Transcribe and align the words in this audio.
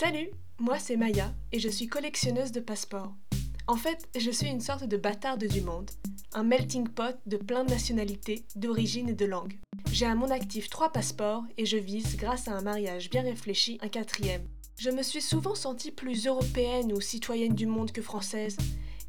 Salut, 0.00 0.30
moi 0.58 0.78
c'est 0.78 0.96
Maya 0.96 1.34
et 1.52 1.58
je 1.58 1.68
suis 1.68 1.86
collectionneuse 1.86 2.52
de 2.52 2.60
passeports. 2.60 3.12
En 3.66 3.76
fait, 3.76 4.08
je 4.18 4.30
suis 4.30 4.48
une 4.48 4.62
sorte 4.62 4.84
de 4.84 4.96
bâtarde 4.96 5.44
du 5.44 5.60
monde, 5.60 5.90
un 6.32 6.42
melting 6.42 6.88
pot 6.88 7.14
de 7.26 7.36
plein 7.36 7.64
de 7.64 7.70
nationalités, 7.70 8.46
d'origines 8.56 9.10
et 9.10 9.14
de 9.14 9.26
langues. 9.26 9.58
J'ai 9.92 10.06
à 10.06 10.14
mon 10.14 10.30
actif 10.30 10.70
trois 10.70 10.90
passeports 10.90 11.44
et 11.58 11.66
je 11.66 11.76
vise, 11.76 12.16
grâce 12.16 12.48
à 12.48 12.56
un 12.56 12.62
mariage 12.62 13.10
bien 13.10 13.20
réfléchi, 13.20 13.78
un 13.82 13.90
quatrième. 13.90 14.48
Je 14.78 14.88
me 14.88 15.02
suis 15.02 15.20
souvent 15.20 15.54
sentie 15.54 15.90
plus 15.90 16.26
européenne 16.26 16.94
ou 16.94 17.02
citoyenne 17.02 17.54
du 17.54 17.66
monde 17.66 17.92
que 17.92 18.00
française, 18.00 18.56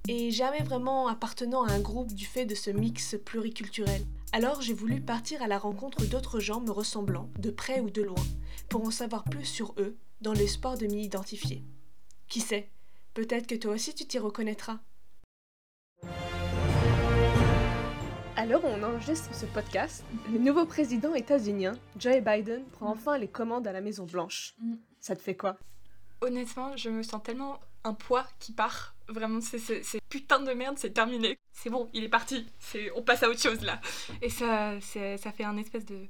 et 0.09 0.29
jamais 0.29 0.61
vraiment 0.61 1.07
appartenant 1.07 1.63
à 1.63 1.71
un 1.71 1.79
groupe 1.79 2.13
du 2.13 2.25
fait 2.25 2.45
de 2.45 2.53
ce 2.53 2.69
mix 2.69 3.15
pluriculturel. 3.23 4.05
Alors 4.33 4.61
j'ai 4.61 4.73
voulu 4.73 4.99
partir 4.99 5.41
à 5.41 5.47
la 5.47 5.57
rencontre 5.57 6.03
d'autres 6.05 6.41
gens 6.41 6.59
me 6.59 6.71
ressemblant, 6.71 7.29
de 7.39 7.49
près 7.49 7.79
ou 7.79 7.89
de 7.89 8.01
loin, 8.01 8.25
pour 8.67 8.85
en 8.85 8.91
savoir 8.91 9.23
plus 9.23 9.45
sur 9.45 9.73
eux 9.77 9.95
dans 10.21 10.33
l'espoir 10.33 10.77
de 10.77 10.85
m'y 10.85 11.03
identifier. 11.03 11.63
Qui 12.27 12.41
sait, 12.41 12.69
peut-être 13.13 13.47
que 13.47 13.55
toi 13.55 13.73
aussi 13.73 13.93
tu 13.93 14.05
t'y 14.05 14.19
reconnaîtras. 14.19 14.79
Alors 18.35 18.63
on 18.63 18.83
enregistre 18.83 19.33
ce 19.35 19.45
podcast. 19.47 20.03
Le 20.31 20.37
nouveau 20.37 20.65
président 20.65 21.13
états-unien, 21.13 21.73
Joe 21.97 22.21
Biden, 22.21 22.63
prend 22.65 22.91
enfin 22.91 23.17
les 23.17 23.27
commandes 23.27 23.67
à 23.67 23.71
la 23.71 23.81
Maison 23.81 24.05
Blanche. 24.05 24.55
Mm. 24.59 24.75
Ça 24.99 25.15
te 25.15 25.21
fait 25.21 25.35
quoi? 25.35 25.57
Honnêtement, 26.21 26.77
je 26.77 26.89
me 26.89 27.01
sens 27.01 27.21
tellement 27.23 27.59
un 27.83 27.93
poids 27.93 28.27
qui 28.39 28.53
part. 28.53 28.95
Vraiment, 29.07 29.41
c'est 29.41 29.99
putain 30.07 30.39
de 30.39 30.53
merde, 30.53 30.77
c'est 30.77 30.91
terminé. 30.91 31.37
C'est 31.51 31.69
bon, 31.69 31.89
il 31.93 32.03
est 32.03 32.09
parti. 32.09 32.47
On 32.95 33.01
passe 33.01 33.23
à 33.23 33.29
autre 33.29 33.41
chose 33.41 33.61
là. 33.61 33.81
Et 34.21 34.29
ça, 34.29 34.79
ça 34.81 35.31
fait 35.31 35.43
un 35.43 35.57
espèce 35.57 35.85
de. 35.85 36.07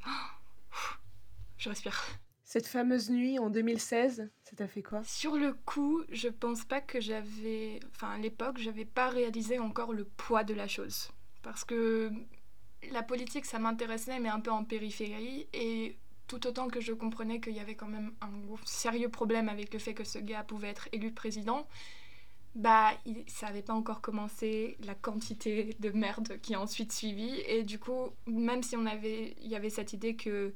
Je 1.57 1.69
respire. 1.69 2.03
Cette 2.51 2.67
fameuse 2.67 3.09
nuit 3.09 3.39
en 3.39 3.49
2016, 3.49 4.29
ça 4.43 4.55
t'a 4.57 4.67
fait 4.67 4.83
quoi? 4.83 5.01
Sur 5.05 5.37
le 5.37 5.53
coup, 5.53 6.03
je 6.09 6.27
pense 6.27 6.65
pas 6.65 6.81
que 6.81 6.99
j'avais. 6.99 7.79
Enfin, 7.95 8.09
à 8.09 8.17
l'époque, 8.17 8.57
j'avais 8.57 8.83
pas 8.83 9.07
réalisé 9.07 9.57
encore 9.57 9.93
le 9.93 10.03
poids 10.03 10.43
de 10.43 10.53
la 10.53 10.67
chose. 10.67 11.11
Parce 11.43 11.63
que 11.63 12.11
la 12.91 13.03
politique, 13.03 13.45
ça 13.45 13.57
m'intéressait, 13.57 14.19
mais 14.19 14.27
un 14.27 14.41
peu 14.41 14.51
en 14.51 14.65
périphérie. 14.65 15.47
Et 15.53 15.95
tout 16.27 16.45
autant 16.45 16.67
que 16.67 16.81
je 16.81 16.91
comprenais 16.91 17.39
qu'il 17.39 17.53
y 17.53 17.61
avait 17.61 17.75
quand 17.75 17.87
même 17.87 18.11
un 18.19 18.31
sérieux 18.65 19.07
problème 19.07 19.47
avec 19.47 19.71
le 19.71 19.79
fait 19.79 19.93
que 19.93 20.03
ce 20.03 20.19
gars 20.19 20.43
pouvait 20.43 20.71
être 20.71 20.89
élu 20.91 21.13
président, 21.13 21.65
bah, 22.55 22.91
il, 23.05 23.23
ça 23.27 23.47
avait 23.47 23.61
pas 23.61 23.75
encore 23.75 24.01
commencé 24.01 24.75
la 24.83 24.93
quantité 24.93 25.77
de 25.79 25.89
merde 25.91 26.37
qui 26.41 26.53
a 26.53 26.59
ensuite 26.59 26.91
suivi. 26.91 27.29
Et 27.47 27.63
du 27.63 27.79
coup, 27.79 28.09
même 28.27 28.61
si 28.61 28.75
on 28.75 28.85
avait, 28.85 29.37
il 29.41 29.47
y 29.47 29.55
avait 29.55 29.69
cette 29.69 29.93
idée 29.93 30.17
que 30.17 30.53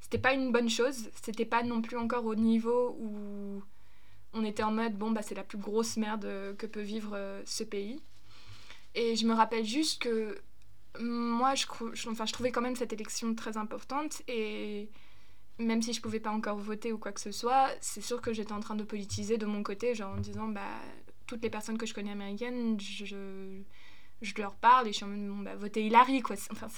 c'était 0.00 0.18
pas 0.18 0.32
une 0.34 0.52
bonne 0.52 0.70
chose, 0.70 1.10
c'était 1.22 1.44
pas 1.44 1.62
non 1.62 1.82
plus 1.82 1.96
encore 1.96 2.24
au 2.26 2.34
niveau 2.34 2.96
où 3.00 3.62
on 4.32 4.44
était 4.44 4.62
en 4.62 4.72
mode 4.72 4.94
bon 4.96 5.10
bah 5.10 5.22
c'est 5.22 5.34
la 5.34 5.44
plus 5.44 5.58
grosse 5.58 5.96
merde 5.96 6.24
euh, 6.24 6.54
que 6.54 6.66
peut 6.66 6.80
vivre 6.82 7.12
euh, 7.14 7.42
ce 7.46 7.64
pays. 7.64 8.00
Et 8.94 9.16
je 9.16 9.26
me 9.26 9.34
rappelle 9.34 9.64
juste 9.64 10.02
que 10.02 10.40
moi 11.00 11.54
je, 11.54 11.66
je- 11.94 12.08
enfin, 12.08 12.26
je 12.26 12.32
trouvais 12.32 12.50
quand 12.52 12.60
même 12.62 12.76
cette 12.76 12.92
élection 12.92 13.34
très 13.34 13.56
importante 13.56 14.22
et 14.28 14.88
même 15.58 15.82
si 15.82 15.92
je 15.92 16.00
pouvais 16.00 16.20
pas 16.20 16.30
encore 16.30 16.58
voter 16.58 16.92
ou 16.92 16.98
quoi 16.98 17.12
que 17.12 17.20
ce 17.20 17.32
soit, 17.32 17.68
c'est 17.80 18.00
sûr 18.00 18.20
que 18.22 18.32
j'étais 18.32 18.52
en 18.52 18.60
train 18.60 18.76
de 18.76 18.82
politiser 18.84 19.38
de 19.38 19.46
mon 19.46 19.62
côté, 19.62 19.94
genre 19.94 20.14
en 20.14 20.20
disant 20.20 20.48
bah 20.48 20.62
toutes 21.26 21.42
les 21.42 21.50
personnes 21.50 21.78
que 21.78 21.86
je 21.86 21.94
connais 21.94 22.12
américaines, 22.12 22.80
je, 22.80 23.04
je, 24.22 24.34
leur 24.38 24.54
parle 24.56 24.88
et 24.88 24.92
je 24.92 24.96
suis 24.96 25.04
en 25.04 25.08
mode 25.08 25.28
bon 25.28 25.42
bah 25.42 25.56
votez 25.56 25.84
Hillary 25.86 26.22
quoi. 26.22 26.36
Enfin 26.50 26.68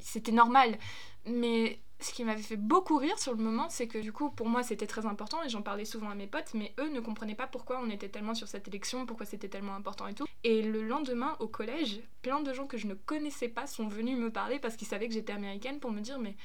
c'était 0.00 0.32
normal. 0.32 0.78
Mais 1.26 1.80
ce 2.00 2.12
qui 2.12 2.24
m'avait 2.24 2.42
fait 2.42 2.56
beaucoup 2.56 2.96
rire 2.96 3.18
sur 3.18 3.32
le 3.32 3.42
moment, 3.42 3.68
c'est 3.68 3.88
que 3.88 3.98
du 3.98 4.12
coup, 4.12 4.30
pour 4.30 4.48
moi, 4.48 4.62
c'était 4.62 4.86
très 4.86 5.06
important 5.06 5.42
et 5.42 5.48
j'en 5.48 5.62
parlais 5.62 5.84
souvent 5.84 6.10
à 6.10 6.14
mes 6.14 6.26
potes, 6.26 6.54
mais 6.54 6.74
eux 6.78 6.88
ne 6.88 7.00
comprenaient 7.00 7.34
pas 7.34 7.46
pourquoi 7.48 7.80
on 7.82 7.90
était 7.90 8.08
tellement 8.08 8.34
sur 8.34 8.46
cette 8.46 8.68
élection, 8.68 9.04
pourquoi 9.04 9.26
c'était 9.26 9.48
tellement 9.48 9.74
important 9.74 10.06
et 10.06 10.14
tout. 10.14 10.26
Et 10.44 10.62
le 10.62 10.82
lendemain, 10.82 11.36
au 11.40 11.48
collège, 11.48 12.00
plein 12.22 12.40
de 12.40 12.52
gens 12.52 12.66
que 12.66 12.76
je 12.76 12.86
ne 12.86 12.94
connaissais 12.94 13.48
pas 13.48 13.66
sont 13.66 13.88
venus 13.88 14.16
me 14.16 14.30
parler 14.30 14.60
parce 14.60 14.76
qu'ils 14.76 14.86
savaient 14.86 15.08
que 15.08 15.14
j'étais 15.14 15.32
américaine 15.32 15.80
pour 15.80 15.90
me 15.90 16.00
dire, 16.00 16.18
mais 16.20 16.36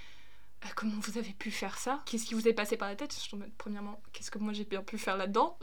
euh, 0.66 0.70
comment 0.76 1.00
vous 1.00 1.20
avez 1.20 1.34
pu 1.34 1.52
faire 1.52 1.78
ça? 1.78 2.02
Qu'est-ce 2.06 2.26
qui 2.26 2.34
vous 2.34 2.48
est 2.48 2.54
passé 2.54 2.76
par 2.76 2.88
la 2.88 2.96
tête? 2.96 3.14
Je 3.14 3.20
suis 3.20 3.38
premièrement, 3.58 4.02
qu'est-ce 4.12 4.32
que 4.32 4.40
moi 4.40 4.54
j'ai 4.54 4.66
bien 4.66 4.82
pu 4.82 4.98
faire 4.98 5.18
là-dedans? 5.18 5.58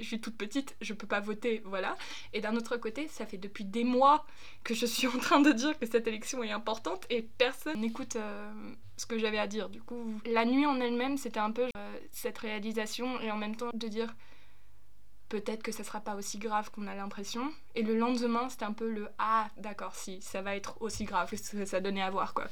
Je 0.00 0.06
suis 0.06 0.20
toute 0.20 0.36
petite, 0.36 0.76
je 0.80 0.94
peux 0.94 1.06
pas 1.06 1.20
voter, 1.20 1.62
voilà. 1.64 1.96
Et 2.32 2.40
d'un 2.40 2.56
autre 2.56 2.76
côté, 2.76 3.08
ça 3.08 3.26
fait 3.26 3.38
depuis 3.38 3.64
des 3.64 3.84
mois 3.84 4.26
que 4.64 4.74
je 4.74 4.86
suis 4.86 5.06
en 5.06 5.18
train 5.18 5.40
de 5.40 5.52
dire 5.52 5.78
que 5.78 5.86
cette 5.86 6.06
élection 6.06 6.42
est 6.42 6.50
importante 6.50 7.06
et 7.10 7.22
personne 7.22 7.80
n'écoute 7.80 8.16
euh, 8.16 8.52
ce 8.96 9.06
que 9.06 9.18
j'avais 9.18 9.38
à 9.38 9.46
dire. 9.46 9.68
Du 9.68 9.82
coup, 9.82 10.20
la 10.26 10.44
nuit 10.44 10.66
en 10.66 10.80
elle-même, 10.80 11.16
c'était 11.16 11.40
un 11.40 11.52
peu 11.52 11.68
euh, 11.76 11.98
cette 12.10 12.38
réalisation 12.38 13.20
et 13.20 13.30
en 13.30 13.36
même 13.36 13.56
temps 13.56 13.70
de 13.72 13.88
dire 13.88 14.14
peut-être 15.28 15.62
que 15.62 15.72
ça 15.72 15.84
sera 15.84 16.00
pas 16.00 16.16
aussi 16.16 16.38
grave 16.38 16.70
qu'on 16.70 16.86
a 16.86 16.94
l'impression. 16.94 17.50
Et 17.74 17.82
le 17.82 17.96
lendemain, 17.96 18.48
c'était 18.48 18.64
un 18.64 18.72
peu 18.72 18.90
le 18.90 19.08
ah, 19.18 19.48
d'accord, 19.56 19.94
si, 19.94 20.20
ça 20.20 20.42
va 20.42 20.56
être 20.56 20.80
aussi 20.82 21.04
grave 21.04 21.30
que 21.30 21.36
ce 21.36 21.52
que 21.52 21.64
ça 21.64 21.80
donnait 21.80 22.02
à 22.02 22.10
voir, 22.10 22.34
quoi. 22.34 22.48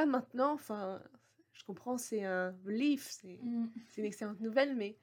Là, 0.00 0.06
maintenant, 0.06 0.52
enfin, 0.52 1.00
je 1.52 1.64
comprends, 1.64 1.98
c'est 1.98 2.24
un 2.24 2.54
relief, 2.64 3.08
c'est 3.10 3.38
c'est 3.88 4.00
une 4.00 4.06
excellente 4.06 4.40
nouvelle, 4.40 4.74
mais 4.76 4.96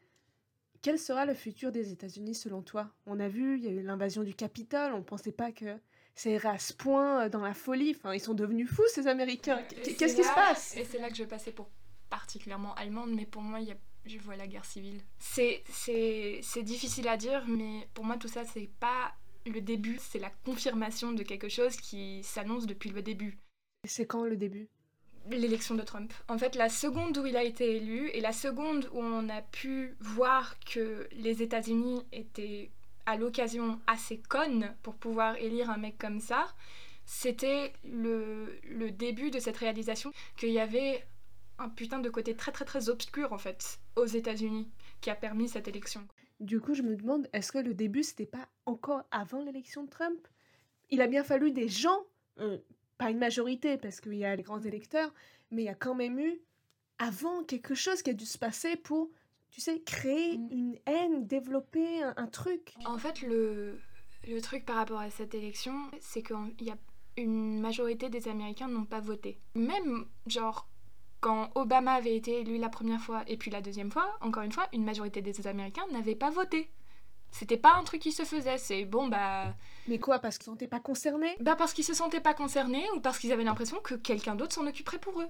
quel 0.81 0.99
sera 0.99 1.25
le 1.25 1.33
futur 1.33 1.71
des 1.71 1.91
États-Unis 1.91 2.35
selon 2.35 2.61
toi? 2.61 2.91
On 3.05 3.19
a 3.19 3.27
vu, 3.27 3.57
il 3.57 3.63
y 3.63 3.67
a 3.67 3.71
eu 3.71 3.81
l'invasion 3.81 4.23
du 4.23 4.33
Capitole, 4.33 4.93
on 4.93 4.99
ne 4.99 5.03
pensait 5.03 5.31
pas 5.31 5.51
que 5.51 5.77
ça 6.15 6.29
irait 6.29 6.49
à 6.49 6.59
ce 6.59 6.73
point 6.73 7.25
euh, 7.25 7.29
dans 7.29 7.41
la 7.41 7.53
folie. 7.53 7.93
Enfin, 7.95 8.13
ils 8.13 8.19
sont 8.19 8.33
devenus 8.33 8.69
fous, 8.69 8.87
ces 8.89 9.07
Américains. 9.07 9.61
Qu'est-ce 9.83 10.15
qui 10.15 10.23
se 10.23 10.33
passe? 10.33 10.75
Et 10.75 10.83
c'est 10.83 10.99
là 10.99 11.09
que 11.09 11.15
je 11.15 11.23
vais 11.23 11.29
passer 11.29 11.51
pour 11.51 11.69
particulièrement 12.09 12.73
allemande, 12.75 13.11
mais 13.13 13.25
pour 13.25 13.41
moi, 13.41 13.59
il 13.59 13.67
y 13.67 13.71
a, 13.71 13.77
je 14.05 14.17
vois 14.19 14.35
la 14.35 14.47
guerre 14.47 14.65
civile. 14.65 15.01
C'est 15.19 15.63
difficile 16.63 17.07
à 17.07 17.17
dire, 17.17 17.45
mais 17.47 17.87
pour 17.93 18.05
moi, 18.05 18.17
tout 18.17 18.29
ça, 18.29 18.45
c'est 18.45 18.69
pas 18.79 19.13
le 19.45 19.61
début, 19.61 19.97
c'est 19.99 20.19
la 20.19 20.31
confirmation 20.43 21.11
de 21.11 21.23
quelque 21.23 21.49
chose 21.49 21.77
qui 21.77 22.23
s'annonce 22.23 22.65
depuis 22.65 22.89
le 22.89 23.01
début. 23.01 23.37
C'est 23.85 24.05
quand 24.05 24.23
le 24.25 24.35
début? 24.35 24.69
L'élection 25.29 25.75
de 25.75 25.81
Trump. 25.81 26.13
En 26.27 26.37
fait, 26.37 26.55
la 26.55 26.69
seconde 26.69 27.17
où 27.17 27.25
il 27.25 27.35
a 27.35 27.43
été 27.43 27.77
élu 27.77 28.09
et 28.09 28.21
la 28.21 28.33
seconde 28.33 28.89
où 28.93 28.99
on 28.99 29.29
a 29.29 29.41
pu 29.41 29.95
voir 29.99 30.59
que 30.59 31.07
les 31.11 31.41
États-Unis 31.41 32.01
étaient 32.11 32.71
à 33.05 33.17
l'occasion 33.17 33.79
assez 33.87 34.19
connes 34.19 34.75
pour 34.83 34.95
pouvoir 34.95 35.35
élire 35.37 35.69
un 35.69 35.77
mec 35.77 35.97
comme 35.97 36.19
ça, 36.19 36.47
c'était 37.05 37.73
le, 37.85 38.59
le 38.63 38.91
début 38.91 39.31
de 39.31 39.39
cette 39.39 39.57
réalisation 39.57 40.11
qu'il 40.35 40.51
y 40.51 40.59
avait 40.59 41.05
un 41.57 41.69
putain 41.69 41.99
de 41.99 42.09
côté 42.09 42.35
très 42.35 42.51
très 42.51 42.65
très 42.65 42.89
obscur 42.89 43.33
en 43.33 43.37
fait 43.37 43.79
aux 43.95 44.05
États-Unis 44.05 44.69
qui 45.01 45.09
a 45.09 45.15
permis 45.15 45.47
cette 45.47 45.67
élection. 45.67 46.07
Du 46.39 46.59
coup, 46.59 46.75
je 46.75 46.83
me 46.83 46.95
demande, 46.95 47.27
est-ce 47.33 47.51
que 47.51 47.57
le 47.57 47.73
début, 47.73 48.03
c'était 48.03 48.27
pas 48.27 48.47
encore 48.65 49.03
avant 49.09 49.41
l'élection 49.41 49.83
de 49.83 49.89
Trump? 49.89 50.27
Il 50.89 51.01
a 51.01 51.07
bien 51.07 51.23
fallu 51.23 51.51
des 51.51 51.67
gens, 51.67 52.05
euh, 52.39 52.59
pas 52.97 53.09
une 53.11 53.17
majorité, 53.19 53.77
parce 53.77 54.01
qu'il 54.01 54.15
y 54.15 54.25
a 54.25 54.35
les 54.35 54.43
grands 54.43 54.61
électeurs, 54.61 55.13
mais 55.51 55.63
il 55.63 55.65
y 55.65 55.69
a 55.69 55.75
quand 55.75 55.95
même 55.95 56.19
eu, 56.19 56.39
avant, 56.99 57.43
quelque 57.43 57.75
chose 57.75 58.01
qui 58.01 58.09
a 58.09 58.13
dû 58.13 58.25
se 58.25 58.37
passer 58.37 58.75
pour, 58.75 59.09
tu 59.51 59.61
sais, 59.61 59.81
créer 59.81 60.37
Mm. 60.37 60.47
une 60.51 60.77
haine, 60.85 61.27
développer 61.27 62.01
un, 62.03 62.13
un 62.17 62.27
truc. 62.27 62.73
En 62.85 62.97
fait, 62.97 63.21
le, 63.21 63.79
le 64.27 64.41
truc 64.41 64.65
par 64.65 64.77
rapport 64.77 64.99
à 64.99 65.09
cette 65.09 65.35
élection, 65.35 65.73
c'est 65.99 66.23
qu'il 66.23 66.67
y 66.67 66.71
a 66.71 66.77
une 67.17 67.59
majorité 67.59 68.09
des 68.09 68.27
Américains 68.27 68.67
n'ont 68.67 68.85
pas 68.85 68.99
voté. 68.99 69.39
Même, 69.55 70.05
genre, 70.27 70.67
quand 71.19 71.49
Obama 71.55 71.93
avait 71.93 72.15
été 72.15 72.41
élu 72.41 72.57
la 72.57 72.69
première 72.69 73.01
fois 73.01 73.23
et 73.27 73.37
puis 73.37 73.49
la 73.49 73.61
deuxième 73.61 73.91
fois, 73.91 74.17
encore 74.21 74.43
une 74.43 74.51
fois, 74.51 74.67
une 74.73 74.83
majorité 74.83 75.21
des 75.21 75.47
Américains 75.47 75.87
n'avaient 75.91 76.15
pas 76.15 76.29
voté. 76.29 76.69
C'était 77.31 77.57
pas 77.57 77.75
un 77.75 77.83
truc 77.83 78.01
qui 78.01 78.11
se 78.11 78.23
faisait, 78.23 78.57
c'est 78.57 78.85
bon, 78.85 79.07
bah. 79.07 79.53
Mais 79.87 79.99
quoi, 79.99 80.19
parce 80.19 80.37
qu'ils 80.37 80.51
n'étaient 80.51 80.67
pas 80.67 80.79
concernés? 80.79 81.35
Bah, 81.39 81.55
parce 81.55 81.73
qu'ils 81.73 81.83
se 81.83 81.93
sentaient 81.93 82.21
pas 82.21 82.33
concernés 82.33 82.85
ou 82.95 82.99
parce 82.99 83.19
qu'ils 83.19 83.31
avaient 83.31 83.43
l'impression 83.43 83.79
que 83.79 83.95
quelqu'un 83.95 84.35
d'autre 84.35 84.53
s'en 84.53 84.65
occuperait 84.65 84.99
pour 84.99 85.21
eux. 85.21 85.27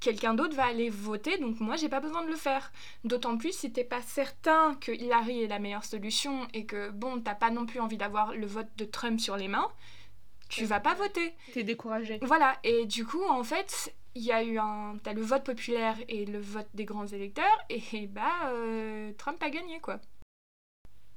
Quelqu'un 0.00 0.34
d'autre 0.34 0.54
va 0.54 0.66
aller 0.66 0.90
voter, 0.90 1.38
donc 1.38 1.58
moi 1.58 1.74
j'ai 1.74 1.88
pas 1.88 1.98
besoin 1.98 2.22
de 2.22 2.28
le 2.28 2.36
faire. 2.36 2.70
D'autant 3.02 3.36
plus 3.36 3.52
si 3.52 3.72
t'es 3.72 3.82
pas 3.82 4.00
certain 4.00 4.76
que 4.80 4.92
Hillary 4.92 5.42
est 5.42 5.48
la 5.48 5.58
meilleure 5.58 5.84
solution 5.84 6.46
et 6.54 6.66
que 6.66 6.90
bon, 6.90 7.20
t'as 7.20 7.34
pas 7.34 7.50
non 7.50 7.66
plus 7.66 7.80
envie 7.80 7.96
d'avoir 7.96 8.32
le 8.32 8.46
vote 8.46 8.68
de 8.76 8.84
Trump 8.84 9.18
sur 9.18 9.36
les 9.36 9.48
mains, 9.48 9.68
tu 10.48 10.64
vas 10.66 10.78
pas 10.78 10.94
voter. 10.94 11.34
T'es 11.52 11.64
découragé. 11.64 12.20
Voilà, 12.22 12.58
et 12.62 12.86
du 12.86 13.04
coup, 13.04 13.24
en 13.28 13.42
fait, 13.42 13.92
il 14.14 14.22
y 14.22 14.30
a 14.30 14.44
eu 14.44 14.58
un. 14.58 14.96
T'as 15.02 15.14
le 15.14 15.22
vote 15.22 15.44
populaire 15.44 15.96
et 16.08 16.26
le 16.26 16.38
vote 16.38 16.68
des 16.74 16.84
grands 16.84 17.06
électeurs, 17.06 17.58
et 17.68 18.06
bah, 18.06 18.22
euh, 18.46 19.12
Trump 19.18 19.42
a 19.42 19.50
gagné, 19.50 19.80
quoi. 19.80 20.00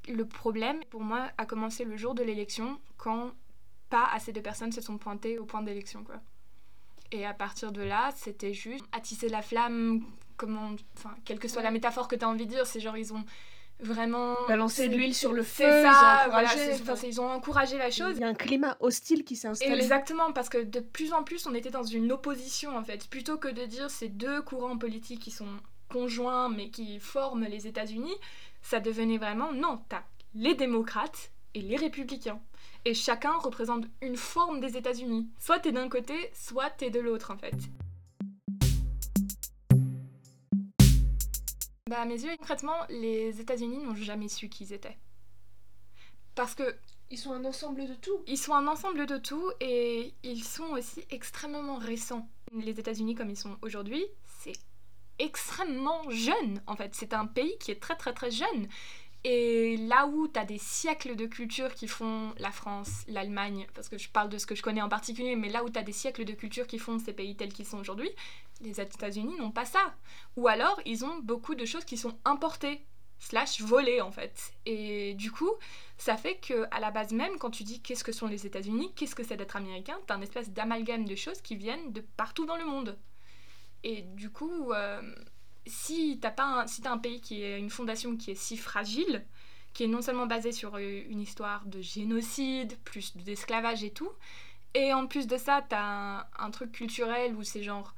Le 0.07 0.25
problème, 0.25 0.80
pour 0.89 1.01
moi, 1.01 1.30
a 1.38 1.45
commencé 1.45 1.83
le 1.86 1.95
jour 1.98 2.15
de 2.15 2.24
l'élection, 2.24 2.80
quand 2.98 3.31
pas 3.89 4.06
assez 4.13 4.31
de 4.31 4.39
personnes 4.39 4.71
se 4.71 4.81
sont 4.81 4.98
pointées 4.98 5.38
au 5.38 5.45
point 5.45 5.62
d'élection, 5.62 6.03
quoi. 6.03 6.15
Et 7.12 7.25
à 7.25 7.33
partir 7.33 7.71
de 7.71 7.81
là, 7.81 8.09
c'était 8.15 8.53
juste 8.53 8.86
attiser 8.94 9.27
la 9.30 9.42
flamme, 9.42 10.01
comment. 10.38 10.71
Enfin, 10.98 11.13
quelle 11.25 11.39
que 11.39 11.48
soit 11.48 11.62
la 11.62 11.71
métaphore 11.71 12.07
que 12.07 12.15
t'as 12.15 12.27
envie 12.27 12.45
de 12.45 12.51
dire, 12.51 12.65
c'est 12.65 12.80
genre, 12.80 12.95
ils 12.98 13.13
ont 13.13 13.24
vraiment. 13.81 14.36
Balancer 14.48 14.88
de 14.88 14.95
l'huile 14.95 15.13
sur 15.13 15.33
le 15.33 15.44
C'est 15.44 15.63
feu, 15.65 15.81
ils 15.83 15.88
ont 15.88 15.92
ça, 15.92 16.21
encouragé, 16.25 16.30
voilà, 16.30 16.47
c'est- 16.50 16.74
enfin. 16.74 16.81
enfin, 16.83 16.95
c'est- 16.95 17.09
ils 17.09 17.19
ont 17.21 17.30
encouragé 17.30 17.77
la 17.77 17.92
chose. 17.92 18.15
Il 18.15 18.21
y 18.21 18.24
a 18.24 18.27
un 18.27 18.33
climat 18.33 18.77
hostile 18.80 19.24
qui 19.25 19.36
s'est 19.36 19.50
installé. 19.50 19.74
Exactement, 19.75 20.31
parce 20.31 20.47
que 20.50 20.59
de 20.63 20.80
plus 20.80 21.12
en 21.13 21.24
plus, 21.24 21.45
on 21.47 21.54
était 21.54 21.69
dans 21.71 21.83
une 21.83 22.12
opposition 22.13 22.77
en 22.77 22.83
fait. 22.83 23.07
Plutôt 23.09 23.38
que 23.38 23.50
de 23.50 23.65
dire 23.65 23.89
ces 23.92 24.07
deux 24.07 24.42
courants 24.42 24.77
politiques 24.77 25.19
qui 25.19 25.31
sont 25.31 25.50
conjoints 25.91 26.49
mais 26.49 26.69
qui 26.69 26.99
forment 26.99 27.43
les 27.45 27.67
États-Unis, 27.67 28.15
ça 28.61 28.79
devenait 28.79 29.17
vraiment 29.17 29.51
non, 29.53 29.81
t'as 29.89 30.03
les 30.33 30.55
démocrates 30.55 31.31
et 31.53 31.61
les 31.61 31.75
républicains. 31.75 32.39
Et 32.85 32.93
chacun 32.93 33.33
représente 33.38 33.85
une 34.01 34.15
forme 34.15 34.59
des 34.59 34.77
États-Unis. 34.77 35.27
Soit 35.38 35.59
t'es 35.59 35.71
d'un 35.71 35.89
côté, 35.89 36.15
soit 36.33 36.69
t'es 36.71 36.89
de 36.89 36.99
l'autre 36.99 37.31
en 37.31 37.38
fait. 37.38 37.55
Bah, 41.89 42.01
à 42.01 42.05
mes 42.05 42.23
yeux, 42.23 42.35
concrètement, 42.37 42.77
les 42.89 43.41
États-Unis 43.41 43.83
n'ont 43.83 43.95
jamais 43.95 44.29
su 44.29 44.47
qui 44.47 44.63
ils 44.63 44.73
étaient. 44.73 44.97
Parce 46.35 46.55
que 46.55 46.63
Ils 47.09 47.17
sont 47.17 47.33
un 47.33 47.44
ensemble 47.44 47.85
de 47.85 47.94
tout. 47.95 48.23
ils 48.25 48.37
sont 48.37 48.53
un 48.53 48.67
ensemble 48.67 49.05
de 49.05 49.17
tout 49.17 49.51
et 49.59 50.13
ils 50.23 50.44
sont 50.45 50.69
aussi 50.71 51.03
extrêmement 51.09 51.75
récents. 51.75 52.29
Les 52.53 52.79
États-Unis 52.79 53.15
comme 53.15 53.29
ils 53.29 53.37
sont 53.37 53.57
aujourd'hui, 53.61 54.05
extrêmement 55.21 56.09
jeune 56.09 56.62
en 56.68 56.75
fait. 56.75 56.94
C'est 56.94 57.13
un 57.13 57.25
pays 57.25 57.57
qui 57.59 57.71
est 57.71 57.81
très 57.81 57.95
très 57.95 58.13
très 58.13 58.31
jeune. 58.31 58.68
Et 59.23 59.77
là 59.77 60.07
où 60.07 60.27
tu 60.27 60.39
as 60.39 60.45
des 60.45 60.57
siècles 60.57 61.15
de 61.15 61.27
culture 61.27 61.75
qui 61.75 61.88
font 61.88 62.33
la 62.39 62.51
France, 62.51 63.03
l'Allemagne, 63.07 63.68
parce 63.75 63.88
que 63.88 64.00
je 64.00 64.09
parle 64.09 64.29
de 64.29 64.39
ce 64.39 64.47
que 64.47 64.56
je 64.56 64.63
connais 64.63 64.81
en 64.81 64.89
particulier, 64.89 65.35
mais 65.35 65.50
là 65.50 65.63
où 65.63 65.69
tu 65.69 65.77
as 65.77 65.83
des 65.83 65.91
siècles 65.91 66.25
de 66.25 66.33
culture 66.33 66.65
qui 66.65 66.79
font 66.79 66.97
ces 66.97 67.13
pays 67.13 67.35
tels 67.35 67.53
qu'ils 67.53 67.68
sont 67.68 67.77
aujourd'hui, 67.77 68.09
les 68.62 68.81
États-Unis 68.81 69.38
n'ont 69.38 69.51
pas 69.51 69.65
ça. 69.65 69.94
Ou 70.38 70.47
alors 70.47 70.81
ils 70.85 71.06
ont 71.06 71.19
beaucoup 71.19 71.53
de 71.53 71.65
choses 71.65 71.85
qui 71.85 71.97
sont 71.97 72.18
importées, 72.25 72.83
slash 73.19 73.62
volées 73.62 74.01
en 74.01 74.12
fait. 74.12 74.53
Et 74.65 75.13
du 75.13 75.31
coup, 75.31 75.51
ça 75.97 76.18
fait 76.18 76.38
que 76.38 76.65
à 76.71 76.79
la 76.79 76.89
base 76.89 77.13
même, 77.13 77.38
quand 77.38 77.51
tu 77.51 77.63
dis 77.63 77.79
qu'est-ce 77.79 78.03
que 78.03 78.12
sont 78.12 78.27
les 78.27 78.47
États-Unis, 78.47 78.91
qu'est-ce 78.95 79.13
que 79.13 79.23
c'est 79.23 79.38
d'être 79.38 79.56
américain, 79.56 80.00
t'as 80.07 80.15
un 80.15 80.21
espèce 80.21 80.50
d'amalgame 80.50 81.06
de 81.06 81.15
choses 81.15 81.41
qui 81.41 81.56
viennent 81.56 81.94
de 81.94 82.01
partout 82.01 82.47
dans 82.47 82.57
le 82.57 82.65
monde. 82.65 82.97
Et 83.83 84.01
du 84.04 84.30
coup, 84.30 84.72
euh, 84.74 85.01
si 85.66 86.19
t'as 86.22 86.31
pas 86.31 86.44
un, 86.44 86.68
si 86.68 86.81
t'as 86.81 86.92
un 86.92 86.98
pays 86.98 87.22
qui 87.22 87.44
est 87.44 87.57
une 87.60 87.69
fondation 87.69 88.16
qui 88.18 88.31
est 88.31 88.36
si 88.36 88.57
fragile, 88.57 89.25
qui 89.74 89.83
est 89.86 89.88
non 89.88 90.01
seulement 90.01 90.28
basée 90.28 90.51
sur 90.51 90.75
euh, 90.75 91.01
une 91.10 91.22
histoire 91.22 91.66
de 91.66 91.81
génocide, 91.81 92.78
plus 92.83 93.16
d'esclavage 93.18 93.83
et 93.83 93.92
tout, 93.92 94.12
et 94.74 94.94
en 94.94 95.07
plus 95.07 95.28
de 95.28 95.38
ça, 95.38 95.66
t'as 95.68 95.81
un, 95.83 96.25
un 96.39 96.51
truc 96.51 96.72
culturel 96.72 97.36
où 97.36 97.44
c'est 97.44 97.63
genre 97.63 97.94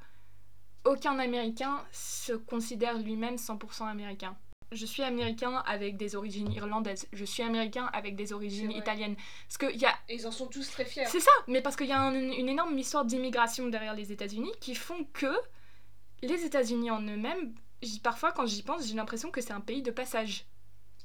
aucun 0.84 1.18
Américain 1.18 1.82
se 1.92 2.32
considère 2.34 2.98
lui-même 2.98 3.36
100% 3.36 3.86
américain. 3.88 4.36
Je 4.72 4.86
suis 4.86 5.02
américain 5.02 5.62
avec 5.66 5.96
des 5.96 6.16
origines 6.16 6.50
irlandaises. 6.52 7.06
Je 7.12 7.24
suis 7.24 7.42
américain 7.42 7.88
avec 7.92 8.16
des 8.16 8.32
origines 8.32 8.72
italiennes. 8.72 9.14
Parce 9.46 9.56
qu'il 9.58 9.80
y 9.80 9.86
a 9.86 9.94
Et 10.08 10.16
ils 10.16 10.26
en 10.26 10.32
sont 10.32 10.46
tous 10.48 10.68
très 10.70 10.84
fiers. 10.84 11.04
c'est 11.06 11.20
ça, 11.20 11.30
mais 11.46 11.62
parce 11.62 11.76
qu'il 11.76 11.86
y 11.86 11.92
a 11.92 12.00
un- 12.00 12.14
une 12.14 12.48
énorme 12.48 12.76
histoire 12.76 13.04
d'immigration 13.04 13.68
derrière 13.68 13.94
les 13.94 14.10
États-Unis 14.12 14.50
qui 14.60 14.74
font 14.74 15.04
que 15.12 15.32
les 16.24 16.44
États-Unis 16.44 16.90
en 16.90 17.00
eux-mêmes, 17.02 17.54
parfois 18.02 18.32
quand 18.32 18.46
j'y 18.46 18.62
pense, 18.62 18.86
j'ai 18.86 18.94
l'impression 18.94 19.30
que 19.30 19.40
c'est 19.40 19.52
un 19.52 19.60
pays 19.60 19.82
de 19.82 19.90
passage. 19.90 20.46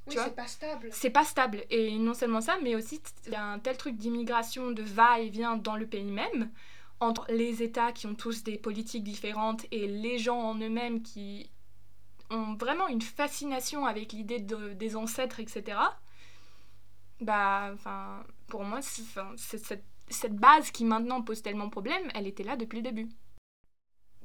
Oui, 0.07 0.15
c'est 0.23 0.35
pas 0.35 0.47
stable. 0.47 0.89
C'est 0.91 1.09
pas 1.11 1.23
stable. 1.25 1.63
Et 1.69 1.97
non 1.97 2.13
seulement 2.13 2.41
ça, 2.41 2.57
mais 2.63 2.75
aussi 2.75 3.01
il 3.27 3.33
y 3.33 3.35
a 3.35 3.43
un 3.45 3.59
tel 3.59 3.77
truc 3.77 3.95
d'immigration, 3.95 4.71
de 4.71 4.81
va-et-vient 4.81 5.57
dans 5.57 5.75
le 5.75 5.85
pays 5.87 6.03
même, 6.11 6.49
entre 6.99 7.25
les 7.29 7.61
États 7.63 7.91
qui 7.91 8.07
ont 8.07 8.15
tous 8.15 8.43
des 8.43 8.57
politiques 8.57 9.03
différentes 9.03 9.65
et 9.71 9.87
les 9.87 10.17
gens 10.17 10.39
en 10.39 10.55
eux-mêmes 10.55 11.01
qui 11.03 11.49
ont 12.31 12.55
vraiment 12.55 12.87
une 12.87 13.01
fascination 13.01 13.85
avec 13.85 14.11
l'idée 14.13 14.39
de- 14.39 14.73
des 14.73 14.95
ancêtres, 14.95 15.39
etc. 15.39 15.77
Bah, 17.21 17.71
enfin, 17.73 18.23
pour 18.47 18.63
moi, 18.63 18.81
c'est- 18.81 19.03
cette, 19.37 19.83
cette 20.09 20.35
base 20.35 20.71
qui 20.71 20.85
maintenant 20.85 21.21
pose 21.21 21.41
tellement 21.41 21.69
problème, 21.69 22.09
elle 22.15 22.27
était 22.27 22.43
là 22.43 22.55
depuis 22.55 22.77
le 22.77 22.83
début. 22.83 23.09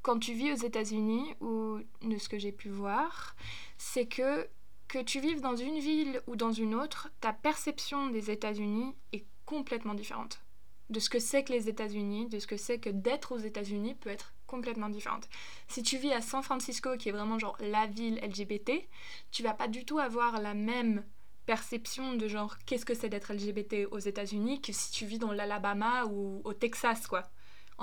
Quand 0.04 0.18
tu 0.18 0.34
vis 0.34 0.52
aux 0.52 0.66
États-Unis, 0.66 1.34
ou 1.40 1.78
de 2.02 2.18
ce 2.18 2.28
que 2.28 2.38
j'ai 2.38 2.52
pu 2.52 2.68
voir, 2.68 3.34
c'est 3.78 4.04
que 4.04 4.46
que 4.86 4.98
tu 4.98 5.18
vives 5.18 5.40
dans 5.40 5.56
une 5.56 5.78
ville 5.78 6.20
ou 6.26 6.36
dans 6.36 6.52
une 6.52 6.74
autre, 6.74 7.08
ta 7.22 7.32
perception 7.32 8.08
des 8.10 8.30
États-Unis 8.30 8.94
est 9.14 9.24
complètement 9.46 9.94
différente. 9.94 10.44
De 10.90 11.00
ce 11.00 11.08
que 11.08 11.18
c'est 11.18 11.42
que 11.42 11.54
les 11.54 11.70
États-Unis, 11.70 12.28
de 12.28 12.38
ce 12.38 12.46
que 12.46 12.58
c'est 12.58 12.78
que 12.78 12.90
d'être 12.90 13.32
aux 13.32 13.38
États-Unis 13.38 13.94
peut 13.94 14.10
être 14.10 14.34
complètement 14.46 14.90
différente. 14.90 15.26
Si 15.68 15.82
tu 15.82 15.96
vis 15.96 16.12
à 16.12 16.20
San 16.20 16.42
Francisco, 16.42 16.98
qui 16.98 17.08
est 17.08 17.12
vraiment 17.12 17.38
genre 17.38 17.56
la 17.60 17.86
ville 17.86 18.20
LGBT, 18.22 18.86
tu 19.30 19.42
vas 19.42 19.54
pas 19.54 19.68
du 19.68 19.86
tout 19.86 19.98
avoir 19.98 20.38
la 20.38 20.52
même 20.52 21.02
perception 21.46 22.12
de 22.12 22.28
genre 22.28 22.58
qu'est-ce 22.66 22.84
que 22.84 22.94
c'est 22.94 23.08
d'être 23.08 23.32
LGBT 23.32 23.88
aux 23.90 24.00
États-Unis 24.00 24.60
que 24.60 24.74
si 24.74 24.92
tu 24.92 25.06
vis 25.06 25.18
dans 25.18 25.32
l'Alabama 25.32 26.04
ou 26.04 26.42
au 26.44 26.52
Texas, 26.52 27.06
quoi. 27.06 27.22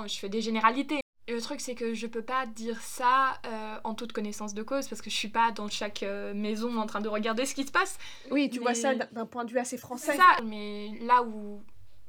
Je 0.05 0.19
fais 0.19 0.29
des 0.29 0.41
généralités. 0.41 1.00
Et 1.27 1.33
le 1.33 1.41
truc, 1.41 1.61
c'est 1.61 1.75
que 1.75 1.93
je 1.93 2.07
peux 2.07 2.23
pas 2.23 2.45
dire 2.47 2.81
ça 2.81 3.39
euh, 3.45 3.79
en 3.83 3.93
toute 3.93 4.11
connaissance 4.11 4.53
de 4.53 4.63
cause 4.63 4.87
parce 4.87 5.01
que 5.01 5.09
je 5.09 5.15
suis 5.15 5.29
pas 5.29 5.51
dans 5.51 5.69
chaque 5.69 6.03
euh, 6.03 6.33
maison 6.33 6.75
en 6.77 6.85
train 6.87 6.99
de 6.99 7.07
regarder 7.07 7.45
ce 7.45 7.53
qui 7.55 7.63
se 7.65 7.71
passe. 7.71 7.97
Oui, 8.31 8.49
tu 8.49 8.59
vois 8.59 8.73
ça 8.73 8.95
d'un- 8.95 9.25
point 9.27 9.45
de 9.45 9.51
vue 9.51 9.59
assez 9.59 9.77
français. 9.77 10.17
Ça, 10.17 10.43
mais 10.43 10.89
là 11.01 11.21
où, 11.23 11.63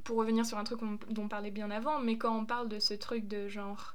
pour 0.04 0.16
revenir 0.16 0.46
sur 0.46 0.56
un 0.58 0.64
truc 0.64 0.80
dont 1.10 1.22
on 1.22 1.28
parlait 1.28 1.50
bien 1.50 1.70
avant, 1.70 2.00
mais 2.00 2.16
quand 2.16 2.34
on 2.36 2.46
parle 2.46 2.68
de 2.68 2.78
ce 2.78 2.94
truc 2.94 3.28
de 3.28 3.48
genre 3.48 3.94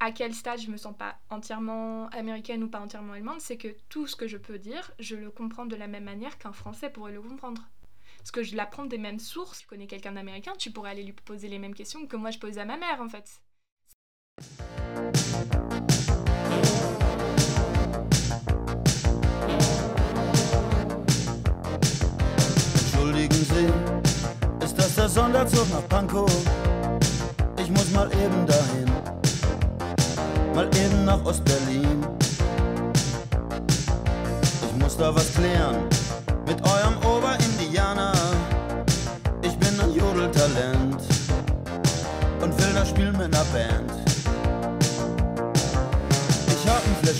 à 0.00 0.10
quel 0.12 0.34
stade 0.34 0.60
je 0.60 0.70
me 0.70 0.76
sens 0.76 0.96
pas 0.96 1.16
entièrement 1.30 2.08
américaine 2.08 2.62
ou 2.62 2.68
pas 2.68 2.80
entièrement 2.80 3.14
allemande, 3.14 3.40
c'est 3.40 3.56
que 3.56 3.68
tout 3.88 4.06
ce 4.06 4.16
que 4.16 4.26
je 4.26 4.36
peux 4.36 4.58
dire, 4.58 4.90
je 4.98 5.16
le 5.16 5.30
comprends 5.30 5.64
de 5.64 5.76
la 5.76 5.86
même 5.86 6.04
manière 6.04 6.38
qu'un 6.38 6.52
français 6.52 6.90
pourrait 6.90 7.12
le 7.12 7.22
comprendre. 7.22 7.62
Parce 8.18 8.30
que 8.32 8.42
je 8.42 8.54
l'apprends 8.54 8.84
des 8.84 8.98
mêmes 8.98 9.18
sources. 9.20 9.60
Tu 9.60 9.66
connais 9.66 9.86
quelqu'un 9.86 10.12
d'américain, 10.12 10.52
tu 10.58 10.70
pourrais 10.70 10.90
aller 10.90 11.02
lui 11.04 11.12
poser 11.12 11.48
les 11.48 11.58
mêmes 11.58 11.74
questions 11.74 12.06
que 12.06 12.16
moi 12.16 12.30
je 12.30 12.38
posais 12.38 12.60
à 12.60 12.64
ma 12.64 12.76
mère 12.76 13.00
en 13.00 13.08
fait. 13.08 13.40
Entschuldigen 22.78 23.34
Sie, 23.34 24.64
ist 24.64 24.78
das 24.78 24.94
der 24.94 25.08
Sonderzug 25.08 25.68
nach 25.70 25.86
Pankow? 25.88 26.30
Ich 27.58 27.70
muss 27.70 27.90
mal 27.90 28.10
eben 28.12 28.46
dahin, 28.46 28.90
mal 30.54 30.66
eben 30.76 31.04
nach 31.04 31.22
Ostberlin. 31.24 32.06
Ich 34.62 34.82
muss 34.82 34.96
da 34.96 35.14
was 35.14 35.32
klären 35.34 35.76
mit 36.46 36.60
eurem 36.62 36.96
Oberindianer. 37.04 38.12
Ich 39.42 39.56
bin 39.58 39.78
ein 39.80 39.92
Jodeltalent 39.94 41.02
und 42.40 42.58
will 42.58 42.72
das 42.74 42.88
spielen 42.88 43.16
mit 43.18 43.34
einer 43.34 43.44
Band. 43.52 44.01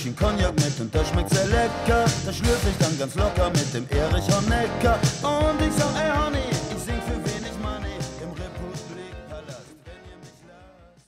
Ich 0.02 0.06
einen 0.08 0.16
Cognac 0.16 0.54
mit 0.56 0.80
und 0.80 0.92
der 0.92 1.04
schmeckt 1.04 1.30
sehr 1.30 1.46
lecker. 1.46 2.04
Da 2.24 2.32
schlürf 2.32 2.66
ich 2.68 2.76
dann 2.78 2.98
ganz 2.98 3.14
locker 3.14 3.50
mit 3.50 3.72
dem 3.72 3.86
Erich 3.90 4.26
Honecker. 4.34 4.98
Und 5.22 5.60
ich 5.60 5.72
sag, 5.74 5.94
ey 5.96 6.10
Honey, 6.10 6.50
ich 6.50 6.82
sing 6.82 7.00
für 7.02 7.18
wenig 7.24 7.52
Money 7.62 7.96
im 8.22 8.30
Republikpalast, 8.30 9.76
wenn 9.84 10.10
ihr 10.10 10.16
mich 10.16 10.42
lasst. 10.48 11.06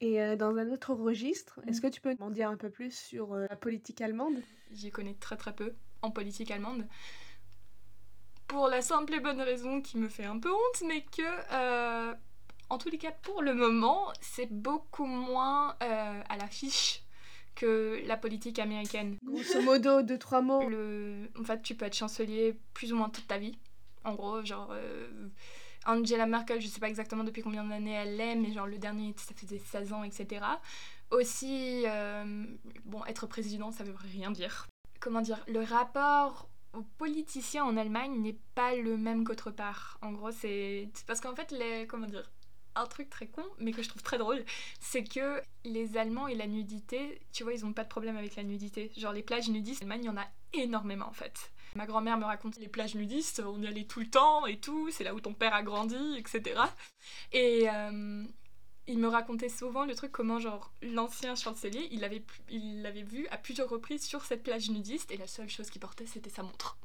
Et 0.00 0.20
euh, 0.20 0.36
dans 0.36 0.56
un 0.56 0.70
autre 0.72 0.94
registre, 0.94 1.60
est-ce 1.66 1.80
que 1.80 1.86
tu 1.86 2.00
peux 2.00 2.14
m'en 2.18 2.30
dire 2.30 2.48
un 2.48 2.56
peu 2.56 2.70
plus 2.70 2.92
sur 2.92 3.34
euh, 3.34 3.46
la 3.48 3.56
politique 3.56 4.00
allemande? 4.00 4.42
J'y 4.72 4.90
connais 4.90 5.14
très 5.14 5.36
très 5.36 5.54
peu 5.54 5.74
en 6.02 6.10
politique 6.10 6.50
allemande. 6.50 6.88
Pour 8.48 8.68
la 8.68 8.82
simple 8.82 9.14
et 9.14 9.20
bonne 9.20 9.40
raison 9.40 9.80
qui 9.80 9.96
me 9.96 10.08
fait 10.08 10.24
un 10.24 10.38
peu 10.38 10.50
honte, 10.50 10.82
mais 10.86 11.02
que, 11.02 11.22
euh, 11.52 12.14
en 12.68 12.78
tous 12.78 12.90
les 12.90 12.98
cas, 12.98 13.12
pour 13.22 13.42
le 13.42 13.54
moment, 13.54 14.12
c'est 14.20 14.52
beaucoup 14.52 15.06
moins 15.06 15.76
euh, 15.82 16.20
à 16.28 16.36
l'affiche 16.36 17.04
que 17.54 18.00
la 18.06 18.16
politique 18.16 18.58
américaine. 18.58 19.16
Grosso 19.24 19.60
modo, 19.62 20.02
deux, 20.02 20.18
trois 20.18 20.40
mots. 20.42 20.68
Le... 20.68 21.28
En 21.38 21.44
fait, 21.44 21.62
tu 21.62 21.74
peux 21.74 21.84
être 21.84 21.96
chancelier 21.96 22.56
plus 22.74 22.92
ou 22.92 22.96
moins 22.96 23.08
toute 23.10 23.26
ta 23.26 23.38
vie. 23.38 23.56
En 24.04 24.14
gros, 24.14 24.44
genre. 24.44 24.70
euh, 24.72 25.08
Angela 25.84 26.26
Merkel, 26.26 26.60
je 26.60 26.68
sais 26.68 26.78
pas 26.80 26.88
exactement 26.88 27.24
depuis 27.24 27.42
combien 27.42 27.64
d'années 27.64 27.92
elle 27.92 28.16
l'est, 28.16 28.36
mais 28.36 28.52
genre 28.52 28.66
le 28.66 28.78
dernier, 28.78 29.14
ça 29.16 29.34
faisait 29.34 29.58
16 29.58 29.92
ans, 29.92 30.04
etc. 30.04 30.44
Aussi, 31.10 31.82
euh, 31.86 32.44
bon, 32.84 33.04
être 33.06 33.26
président, 33.26 33.70
ça 33.72 33.82
veut 33.84 33.94
rien 34.12 34.30
dire. 34.30 34.66
Comment 35.00 35.20
dire 35.20 35.44
Le 35.48 35.60
rapport 35.60 36.48
aux 36.72 36.82
politiciens 36.98 37.64
en 37.64 37.76
Allemagne 37.76 38.20
n'est 38.22 38.38
pas 38.54 38.74
le 38.76 38.96
même 38.96 39.24
qu'autre 39.24 39.50
part. 39.50 39.98
En 40.02 40.12
gros, 40.12 40.30
c'est 40.30 40.88
c'est 40.94 41.04
parce 41.06 41.20
qu'en 41.20 41.34
fait, 41.34 41.50
les. 41.50 41.86
Comment 41.88 42.06
dire 42.06 42.30
un 42.74 42.86
truc 42.86 43.10
très 43.10 43.26
con, 43.26 43.44
mais 43.58 43.72
que 43.72 43.82
je 43.82 43.88
trouve 43.88 44.02
très 44.02 44.18
drôle, 44.18 44.44
c'est 44.80 45.04
que 45.04 45.42
les 45.64 45.96
Allemands 45.96 46.28
et 46.28 46.34
la 46.34 46.46
nudité, 46.46 47.20
tu 47.32 47.42
vois, 47.42 47.52
ils 47.52 47.64
ont 47.64 47.72
pas 47.72 47.84
de 47.84 47.88
problème 47.88 48.16
avec 48.16 48.36
la 48.36 48.42
nudité. 48.42 48.90
Genre 48.96 49.12
les 49.12 49.22
plages 49.22 49.48
nudistes, 49.48 49.82
en 49.82 49.84
Allemagne, 49.84 50.04
il 50.04 50.06
y 50.06 50.10
en 50.10 50.16
a 50.16 50.26
énormément 50.52 51.06
en 51.06 51.12
fait. 51.12 51.52
Ma 51.74 51.86
grand-mère 51.86 52.18
me 52.18 52.24
raconte 52.24 52.58
les 52.58 52.68
plages 52.68 52.94
nudistes, 52.94 53.42
on 53.44 53.60
y 53.62 53.66
allait 53.66 53.84
tout 53.84 54.00
le 54.00 54.10
temps 54.10 54.46
et 54.46 54.58
tout, 54.58 54.90
c'est 54.90 55.04
là 55.04 55.14
où 55.14 55.20
ton 55.20 55.32
père 55.32 55.54
a 55.54 55.62
grandi, 55.62 56.16
etc. 56.18 56.60
Et 57.32 57.68
euh, 57.70 58.24
il 58.86 58.98
me 58.98 59.08
racontait 59.08 59.48
souvent 59.48 59.84
le 59.84 59.94
truc 59.94 60.12
comment 60.12 60.38
genre 60.38 60.72
l'ancien 60.82 61.34
chancelier, 61.34 61.88
il 61.90 62.00
l'avait 62.00 62.24
il 62.50 62.82
l'avait 62.82 63.02
vu 63.02 63.26
à 63.28 63.38
plusieurs 63.38 63.70
reprises 63.70 64.04
sur 64.04 64.24
cette 64.24 64.42
plage 64.42 64.70
nudiste 64.70 65.10
et 65.12 65.16
la 65.16 65.26
seule 65.26 65.48
chose 65.48 65.70
qu'il 65.70 65.80
portait 65.80 66.06
c'était 66.06 66.30
sa 66.30 66.42
montre. 66.42 66.76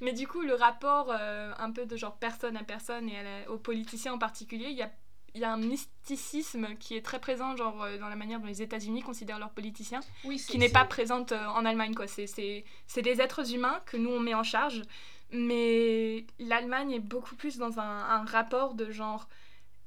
Mais 0.00 0.12
du 0.12 0.26
coup, 0.26 0.40
le 0.42 0.54
rapport 0.54 1.08
euh, 1.10 1.52
un 1.58 1.70
peu 1.70 1.86
de 1.86 1.96
genre 1.96 2.16
personne 2.16 2.56
à 2.56 2.64
personne 2.64 3.08
et 3.08 3.18
à 3.18 3.22
la- 3.22 3.50
aux 3.50 3.58
politiciens 3.58 4.12
en 4.14 4.18
particulier, 4.18 4.66
il 4.70 4.76
y 4.76 4.82
a, 4.82 4.90
y 5.34 5.44
a 5.44 5.52
un 5.52 5.56
mysticisme 5.56 6.74
qui 6.76 6.96
est 6.96 7.02
très 7.02 7.20
présent 7.20 7.56
genre 7.56 7.82
euh, 7.84 7.98
dans 7.98 8.08
la 8.08 8.16
manière 8.16 8.40
dont 8.40 8.46
les 8.46 8.62
États-Unis 8.62 9.02
considèrent 9.02 9.38
leurs 9.38 9.52
politiciens 9.52 10.00
Oui, 10.24 10.36
qui 10.46 10.58
n'est 10.58 10.68
pas 10.68 10.84
présente 10.84 11.32
euh, 11.32 11.46
en 11.46 11.64
Allemagne. 11.64 11.94
quoi. 11.94 12.06
C'est- 12.06 12.64
des 13.00 13.20
êtres 13.20 13.54
humains 13.54 13.80
que 13.86 13.96
nous 13.96 14.10
on 14.10 14.20
met 14.20 14.34
en 14.34 14.42
charge, 14.42 14.82
mais 15.30 16.26
l'Allemagne 16.38 16.92
est 16.92 17.00
beaucoup 17.00 17.34
plus 17.36 17.56
dans 17.58 17.78
un, 17.78 17.82
un 17.82 18.24
rapport 18.24 18.74
de 18.74 18.90
genre 18.90 19.28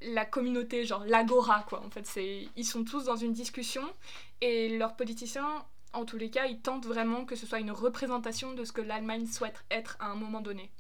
la 0.02 0.26
communauté, 0.26 0.86
genre 0.86 1.04
l'agora 1.06 1.64
quoi. 1.68 1.84
En 1.86 1.90
fait, 1.90 2.06
c'est 2.08 2.48
ils 2.56 2.66
sont 2.66 2.84
tous 2.84 3.06
dans 3.06 3.16
une 3.16 3.34
discussion 3.34 3.84
et 4.42 4.78
leurs 4.78 4.96
politiciens, 4.96 5.66
en 5.96 6.06
tous 6.06 6.18
les 6.18 6.30
cas, 6.30 6.46
ils 6.46 6.62
tentent 6.62 6.86
vraiment 6.86 7.26
que 7.26 7.36
ce 7.36 7.46
soit 7.46 7.60
une 7.60 7.72
représentation 7.72 8.54
de 8.54 8.64
ce 8.64 8.72
que 8.72 8.82
l'Allemagne 8.82 9.26
souhaite 9.26 9.64
être 9.72 9.98
à 10.00 10.08
un 10.08 10.16
moment 10.16 10.42
donné. 10.42 10.72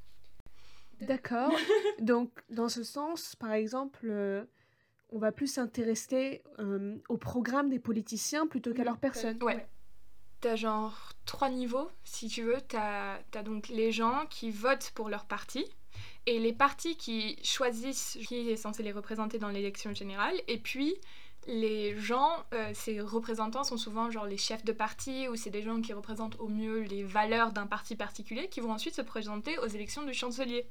D'accord. 1.02 1.52
Donc, 2.00 2.32
dans 2.50 2.70
ce 2.70 2.84
sens, 2.84 3.36
par 3.36 3.52
exemple, 3.52 4.08
euh, 4.10 4.46
on 5.10 5.20
va 5.20 5.32
plus 5.32 5.48
s'intéresser 5.48 6.44
euh, 6.60 6.98
au 7.10 7.18
programme 7.18 7.70
des 7.70 7.80
politiciens 7.80 8.48
plutôt 8.48 8.74
qu'à 8.74 8.84
leur 8.84 8.98
personne. 8.98 9.42
Ouais. 9.42 9.68
T'as 10.42 10.56
genre 10.56 11.14
trois 11.26 11.50
niveaux, 11.50 11.90
si 12.04 12.28
tu 12.28 12.44
veux. 12.44 12.58
T'as 12.68 13.20
as 13.34 13.44
donc 13.44 13.70
les 13.70 13.92
gens 13.92 14.26
qui 14.30 14.52
votent 14.52 14.92
pour 14.94 15.10
leur 15.10 15.26
parti, 15.26 15.66
et 16.26 16.40
les 16.40 16.54
partis 16.54 16.98
qui 16.98 17.38
choisissent 17.44 18.18
qui 18.28 18.50
est 18.50 18.56
censé 18.56 18.84
les 18.84 18.92
représenter 18.92 19.38
dans 19.38 19.50
l'élection 19.50 19.94
générale, 19.94 20.36
et 20.48 20.58
puis 20.58 20.96
les 21.48 21.98
gens, 22.00 22.44
euh, 22.54 22.72
ces 22.74 23.00
représentants 23.00 23.64
sont 23.64 23.78
souvent 23.78 24.10
genre 24.10 24.26
les 24.26 24.38
chefs 24.38 24.66
de 24.66 24.72
parti, 24.72 25.28
ou 25.28 25.36
c'est 25.36 25.50
des 25.50 25.62
gens 25.62 25.82
qui 25.82 25.94
représentent 25.94 26.40
au 26.40 26.48
mieux 26.48 26.82
les 26.82 27.04
valeurs 27.04 27.52
d'un 27.52 27.68
parti 27.68 27.96
particulier, 27.96 28.48
qui 28.50 28.62
vont 28.62 28.72
ensuite 28.72 28.96
se 28.96 29.02
présenter 29.02 29.58
aux 29.60 29.68
élections 29.68 30.04
du 30.04 30.14
chancelier. 30.14 30.66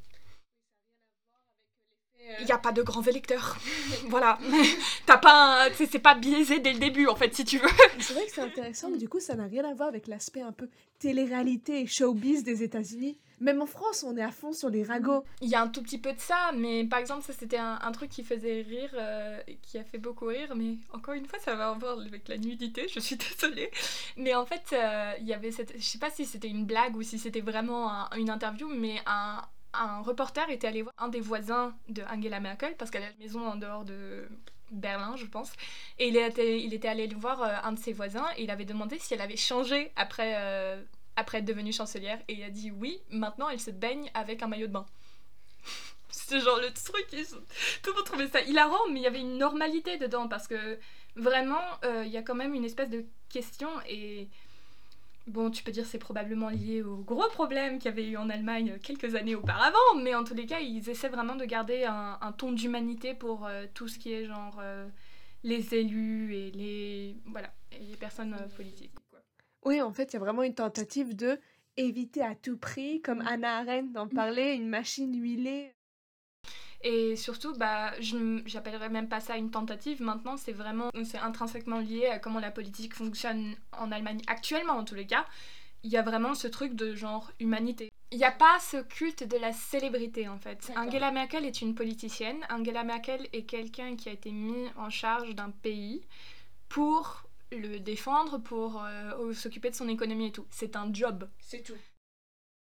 Il 2.40 2.47
n'y 2.47 2.52
a 2.52 2.59
pas 2.59 2.73
de 2.73 2.83
grands 2.83 3.02
électeurs. 3.02 3.57
voilà. 4.09 4.38
T'as 5.07 5.19
pas 5.19 5.66
un- 5.66 5.73
c'est- 5.75 5.99
pas 5.99 6.14
biaisé 6.14 6.59
dès 6.61 6.73
le 6.73 6.78
début, 6.78 7.07
en 7.07 7.14
fait, 7.16 7.35
si 7.35 7.45
tu 7.45 7.59
veux. 7.59 7.69
C'est 8.00 8.14
vrai 8.14 8.26
que 8.26 8.33
c'est 8.33 8.40
intéressant, 8.40 8.90
mais 8.90 8.99
du 8.99 9.09
coup, 9.09 9.21
ça 9.21 9.35
n'a 9.35 9.45
rien 9.45 9.64
à 9.69 9.75
voir 9.75 9.88
avec 9.88 10.07
l'aspect 10.07 10.40
un 10.43 10.52
peu 10.52 10.69
télé-réalité 10.99 11.81
et 11.83 11.87
showbiz 11.87 12.43
des 12.45 12.62
États-Unis. 12.62 13.19
Même 13.40 13.61
en 13.61 13.66
France, 13.66 14.04
on 14.09 14.16
est 14.16 14.23
à 14.23 14.31
fond 14.31 14.52
sur 14.52 14.71
les 14.71 14.83
ragots. 14.85 15.23
Il 15.43 15.49
y 15.49 15.54
a 15.54 15.61
un 15.61 15.69
tout 15.69 15.83
petit 15.83 15.99
peu 15.99 16.12
de 16.12 16.21
ça, 16.21 16.52
mais 16.57 16.85
par 16.85 16.99
exemple, 16.99 17.23
ça 17.25 17.33
c'était 17.38 17.59
un, 17.59 17.78
un 17.83 17.93
truc 17.93 18.09
qui 18.11 18.23
faisait 18.23 18.62
rire, 18.62 18.90
euh, 18.95 19.38
qui 19.61 19.76
a 19.76 19.85
fait 19.85 19.99
beaucoup 19.99 20.26
rire, 20.26 20.54
mais 20.57 20.76
encore 20.93 21.14
une 21.14 21.26
fois, 21.26 21.38
ça 21.40 21.54
va 21.54 21.69
à 21.69 21.73
voir 21.75 21.99
avec 22.00 22.26
la 22.28 22.38
nudité, 22.38 22.87
je 22.88 23.00
suis 23.00 23.16
désolée. 23.40 23.71
Mais 24.16 24.35
en 24.35 24.47
fait, 24.47 24.62
euh, 24.73 25.12
il 25.21 25.26
y 25.26 25.35
avait 25.35 25.50
cette. 25.50 25.75
Je 25.76 25.83
sais 25.85 25.99
pas 25.99 26.11
si 26.11 26.25
c'était 26.25 26.49
une 26.49 26.64
blague 26.64 26.97
ou 26.97 27.02
si 27.02 27.19
c'était 27.19 27.40
vraiment 27.43 27.90
un- 27.90 28.09
une 28.16 28.31
interview, 28.31 28.69
mais 28.69 28.97
un, 29.04 29.43
un 29.75 30.02
reporter 30.02 30.49
était 30.50 30.66
allé 30.66 30.83
voir 30.83 30.95
un 30.99 31.09
des 31.09 31.21
voisins 31.21 31.75
de 31.88 32.02
Angela 32.02 32.40
Merkel, 32.40 32.75
parce 32.76 32.90
qu'elle 32.90 33.02
a 33.02 33.11
une 33.11 33.19
maison 33.19 33.47
en 33.47 33.57
dehors 33.57 33.85
de. 33.85 34.28
Berlin, 34.71 35.14
je 35.16 35.26
pense. 35.26 35.52
Et 35.99 36.09
il 36.09 36.16
était, 36.16 36.61
il 36.61 36.75
était 36.75 36.88
allé 36.88 37.07
voir 37.09 37.43
euh, 37.43 37.54
un 37.62 37.73
de 37.73 37.78
ses 37.78 37.93
voisins 37.93 38.26
et 38.37 38.45
il 38.45 38.50
avait 38.50 38.64
demandé 38.64 38.99
si 38.99 39.14
elle 39.14 39.21
avait 39.21 39.37
changé 39.37 39.93
après, 39.97 40.35
euh, 40.37 40.83
après 41.16 41.38
être 41.38 41.45
devenue 41.45 41.73
chancelière. 41.73 42.19
Et 42.28 42.35
il 42.35 42.43
a 42.43 42.50
dit 42.50 42.71
oui, 42.71 43.00
maintenant 43.11 43.49
elle 43.49 43.61
se 43.61 43.71
baigne 43.71 44.11
avec 44.14 44.43
un 44.43 44.47
maillot 44.47 44.66
de 44.66 44.73
bain. 44.73 44.87
C'était 46.11 46.40
genre 46.40 46.59
le 46.59 46.73
truc, 46.73 47.07
tout 47.83 47.90
le 47.90 47.97
monde 47.97 48.04
trouvait 48.04 48.28
ça 48.28 48.40
hilarant, 48.43 48.88
mais 48.90 49.00
il 49.00 49.02
y 49.02 49.07
avait 49.07 49.21
une 49.21 49.38
normalité 49.38 49.99
dedans 49.99 50.28
parce 50.28 50.49
que 50.49 50.78
vraiment, 51.16 51.62
euh, 51.85 52.02
il 52.07 52.12
y 52.12 52.16
a 52.16 52.23
quand 52.23 52.35
même 52.35 52.54
une 52.54 52.64
espèce 52.64 52.90
de 52.90 53.04
question 53.28 53.69
et 53.88 54.28
bon, 55.26 55.50
tu 55.50 55.62
peux 55.62 55.73
dire 55.73 55.87
c'est 55.87 55.99
probablement 55.99 56.50
lié 56.50 56.83
au 56.83 56.97
gros 56.97 57.28
problème 57.31 57.78
qu'il 57.78 57.90
y 57.90 57.93
avait 57.93 58.09
eu 58.09 58.16
en 58.16 58.28
Allemagne 58.31 58.78
quelques 58.83 59.14
années 59.14 59.35
auparavant, 59.35 59.95
mais 60.02 60.14
en 60.14 60.25
tous 60.25 60.35
les 60.35 60.47
cas, 60.47 60.61
ils 60.61 60.88
essaient 60.88 61.09
vraiment 61.09 61.37
de 61.37 61.45
garder 61.45 61.85
un, 61.85 62.19
un 62.21 62.33
ton 62.33 62.52
d'humanité 62.52 63.14
pour 63.14 63.47
euh, 63.47 63.66
tout 63.75 63.88
ce 63.88 63.99
qui 63.99 64.12
est 64.12 64.26
genre 64.26 64.59
euh, 64.61 64.87
les 65.43 65.75
élus 65.75 66.35
et 66.35 66.50
les 66.50 67.16
voilà 67.26 67.52
et 67.73 67.85
les 67.85 67.97
personnes 67.97 68.35
euh, 68.35 68.49
politiques. 68.57 68.93
Oui, 69.64 69.81
en 69.81 69.93
fait, 69.93 70.12
il 70.12 70.14
y 70.14 70.16
a 70.16 70.21
vraiment 70.21 70.43
une 70.43 70.54
tentative 70.54 71.16
de 71.16 71.38
éviter 71.76 72.23
à 72.23 72.35
tout 72.35 72.57
prix, 72.57 73.00
comme 73.00 73.23
Anna 73.23 73.59
Arendt 73.59 73.99
en 73.99 74.09
parlait, 74.09 74.54
une 74.54 74.69
machine 74.69 75.14
huilée. 75.19 75.75
Et 76.84 77.16
surtout, 77.16 77.56
bah, 77.56 77.92
j'appellerais 78.44 78.90
même 78.90 79.08
pas 79.08 79.20
ça 79.20 79.38
une 79.38 79.50
tentative. 79.50 80.02
Maintenant, 80.02 80.36
c'est 80.36 80.52
vraiment, 80.52 80.90
c'est 81.04 81.18
intrinsèquement 81.18 81.78
lié 81.80 82.06
à 82.06 82.18
comment 82.18 82.40
la 82.40 82.50
politique 82.50 82.94
fonctionne 82.94 83.56
en 83.72 83.90
Allemagne 83.90 84.20
actuellement, 84.26 84.74
en 84.74 84.84
tous 84.84 84.94
les 84.94 85.06
cas. 85.06 85.24
Il 85.82 85.90
y 85.90 85.96
a 85.96 86.02
vraiment 86.02 86.34
ce 86.34 86.46
truc 86.46 86.74
de 86.74 86.94
genre 86.94 87.32
humanité. 87.40 87.90
Il 88.10 88.18
n'y 88.18 88.24
a 88.24 88.30
pas 88.30 88.58
ce 88.60 88.76
culte 88.82 89.24
de 89.24 89.36
la 89.38 89.52
célébrité 89.52 90.28
en 90.28 90.38
fait. 90.38 90.70
Angela 90.76 91.10
Merkel 91.10 91.44
est 91.46 91.62
une 91.62 91.74
politicienne. 91.74 92.46
Angela 92.50 92.84
Merkel 92.84 93.28
est 93.32 93.42
quelqu'un 93.42 93.96
qui 93.96 94.08
a 94.08 94.12
été 94.12 94.30
mis 94.30 94.68
en 94.76 94.90
charge 94.90 95.34
d'un 95.34 95.50
pays 95.50 96.02
pour 96.68 97.24
le 97.50 97.78
défendre, 97.78 98.38
pour 98.38 98.84
euh, 98.84 99.32
s'occuper 99.32 99.70
de 99.70 99.74
son 99.74 99.88
économie 99.88 100.28
et 100.28 100.32
tout. 100.32 100.46
C'est 100.50 100.76
un 100.76 100.92
job. 100.92 101.28
C'est 101.40 101.62
tout. 101.62 101.74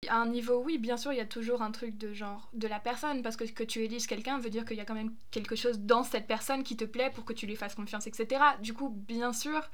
À 0.09 0.17
un 0.17 0.27
niveau, 0.27 0.63
oui, 0.63 0.79
bien 0.79 0.97
sûr, 0.97 1.13
il 1.13 1.17
y 1.17 1.21
a 1.21 1.27
toujours 1.27 1.63
un 1.63 1.71
truc 1.71 1.97
de 1.99 2.13
genre 2.13 2.49
de 2.53 2.67
la 2.69 2.79
personne, 2.81 3.23
parce 3.23 3.37
que 3.37 3.45
que 3.45 3.63
tu 3.65 3.83
élises 3.85 4.07
quelqu'un 4.07 4.39
veut 4.39 4.51
dire 4.51 4.65
qu'il 4.65 4.77
y 4.77 4.81
a 4.81 4.85
quand 4.85 4.95
même 4.95 5.15
quelque 5.31 5.57
chose 5.57 5.81
dans 5.81 6.03
cette 6.03 6.27
personne 6.27 6.63
qui 6.63 6.77
te 6.77 6.85
plaît 6.85 7.11
pour 7.15 7.25
que 7.25 7.33
tu 7.33 7.47
lui 7.47 7.57
fasses 7.57 7.75
confiance, 7.75 8.07
etc. 8.07 8.41
Du 8.61 8.75
coup, 8.75 8.89
bien 8.91 9.33
sûr, 9.33 9.71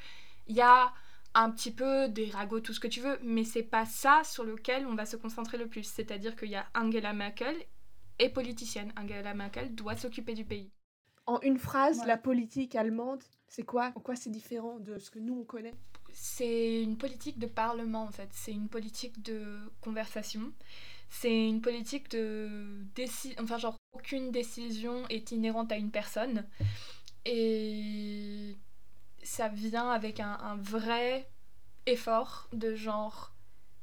il 0.47 0.57
y 0.57 0.61
a 0.61 0.93
un 1.35 1.51
petit 1.51 1.71
peu 1.71 2.09
des 2.09 2.29
ragots, 2.31 2.61
tout 2.61 2.73
ce 2.73 2.81
que 2.81 2.89
tu 2.89 3.01
veux, 3.01 3.19
mais 3.23 3.45
c'est 3.45 3.63
pas 3.63 3.87
ça 3.87 4.23
sur 4.25 4.45
lequel 4.45 4.87
on 4.87 4.95
va 4.95 5.07
se 5.07 5.17
concentrer 5.17 5.59
le 5.59 5.69
plus. 5.69 5.85
C'est-à-dire 5.85 6.35
qu'il 6.37 6.49
y 6.51 6.57
a 6.57 6.67
Angela 6.75 7.13
Merkel 7.13 7.55
est 8.19 8.31
politicienne. 8.31 8.93
Angela 8.99 9.33
Merkel 9.35 9.75
doit 9.75 9.97
s'occuper 9.97 10.35
du 10.35 10.45
pays. 10.45 10.71
En 11.27 11.41
une 11.43 11.59
phrase, 11.59 12.01
Ouais. 12.01 12.07
la 12.07 12.17
politique 12.17 12.75
allemande, 12.75 13.23
c'est 13.47 13.63
quoi? 13.63 13.93
En 13.95 14.01
quoi 14.01 14.17
c'est 14.17 14.31
différent 14.31 14.81
de 14.81 14.99
ce 14.99 15.11
que 15.11 15.21
nous 15.21 15.39
on 15.41 15.45
connaît? 15.45 15.75
C'est 16.13 16.83
une 16.83 16.97
politique 16.97 17.39
de 17.39 17.47
parlement 17.47 18.05
en 18.05 18.11
fait, 18.11 18.29
c'est 18.33 18.53
une 18.53 18.69
politique 18.69 19.23
de 19.23 19.59
conversation, 19.81 20.53
c'est 21.09 21.49
une 21.49 21.61
politique 21.61 22.11
de 22.11 22.85
décision, 22.95 23.43
enfin 23.43 23.59
genre 23.59 23.77
aucune 23.93 24.31
décision 24.31 25.07
est 25.09 25.33
inhérente 25.33 25.73
à 25.73 25.77
une 25.77 25.91
personne 25.91 26.47
et 27.25 28.57
ça 29.23 29.49
vient 29.49 29.91
avec 29.91 30.21
un, 30.21 30.39
un 30.41 30.57
vrai 30.57 31.29
effort 31.87 32.49
de 32.53 32.75
genre 32.75 33.35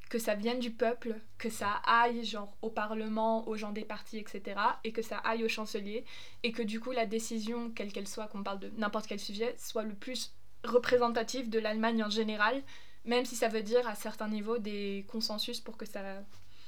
que 0.10 0.20
ça 0.20 0.36
vienne 0.36 0.60
du 0.60 0.72
peuple, 0.72 1.20
que 1.38 1.50
ça 1.50 1.82
aille 1.86 2.24
genre 2.24 2.56
au 2.62 2.70
parlement, 2.70 3.48
aux 3.48 3.56
gens 3.56 3.72
des 3.72 3.84
partis, 3.84 4.18
etc. 4.18 4.60
et 4.84 4.92
que 4.92 5.02
ça 5.02 5.18
aille 5.18 5.44
au 5.44 5.50
chancelier 5.50 6.06
et 6.44 6.52
que 6.52 6.64
du 6.64 6.80
coup 6.80 6.92
la 6.92 7.06
décision, 7.06 7.72
quelle 7.72 7.92
qu'elle 7.92 8.08
soit, 8.08 8.28
qu'on 8.28 8.44
parle 8.44 8.60
de 8.60 8.70
n'importe 8.78 9.08
quel 9.08 9.20
sujet, 9.20 9.56
soit 9.58 9.84
le 9.84 9.96
plus 9.96 10.34
représentatif 10.68 11.50
de 11.50 11.60
l'Allemagne 11.60 12.04
en 12.04 12.10
général, 12.10 12.62
même 13.06 13.26
si 13.26 13.36
ça 13.36 13.48
veut 13.48 13.64
dire 13.64 13.88
à 13.88 13.96
certains 13.96 14.28
niveaux 14.28 14.58
des 14.58 15.06
consensus 15.08 15.60
pour 15.62 15.78
que 15.78 15.86
ça, 15.86 16.02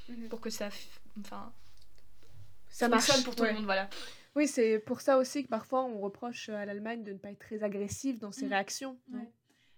Mhm. 0.08 0.28
pour 0.28 0.40
que 0.40 0.50
ça, 0.50 0.68
enfin, 1.20 1.52
Ça 2.68 2.88
marche 2.88 3.04
fonctionne 3.06 3.24
pour 3.24 3.36
tout 3.36 3.42
ouais. 3.42 3.50
le 3.50 3.54
monde, 3.56 3.64
voilà. 3.64 3.88
Oui, 4.36 4.46
c'est 4.48 4.78
pour 4.78 5.00
ça 5.00 5.18
aussi 5.18 5.42
que 5.44 5.48
parfois 5.48 5.82
on 5.84 5.98
reproche 6.00 6.48
à 6.48 6.64
l'Allemagne 6.64 7.02
de 7.04 7.12
ne 7.12 7.18
pas 7.18 7.30
être 7.30 7.38
très 7.40 7.62
agressive 7.62 8.18
dans 8.18 8.32
ses 8.32 8.46
Mm. 8.46 8.50
réactions. 8.50 8.98
Ouais. 9.12 9.28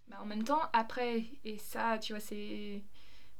Bah, 0.09 0.19
en 0.21 0.27
même 0.27 0.45
temps, 0.45 0.61
après, 0.73 1.25
et 1.45 1.59
ça, 1.59 1.99
tu 1.99 2.13
vois, 2.13 2.21
c'est. 2.21 2.83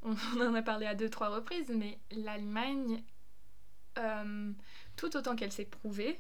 On 0.03 0.15
on 0.37 0.41
en 0.49 0.55
a 0.55 0.63
parlé 0.63 0.87
à 0.87 0.95
deux, 0.95 1.09
trois 1.11 1.29
reprises, 1.29 1.69
mais 1.71 1.99
l'Allemagne, 2.11 3.03
euh, 3.99 4.53
tout 4.97 5.15
autant 5.17 5.37
qu'elle 5.37 5.53
s'est 5.53 5.65
prouvée, 5.67 6.17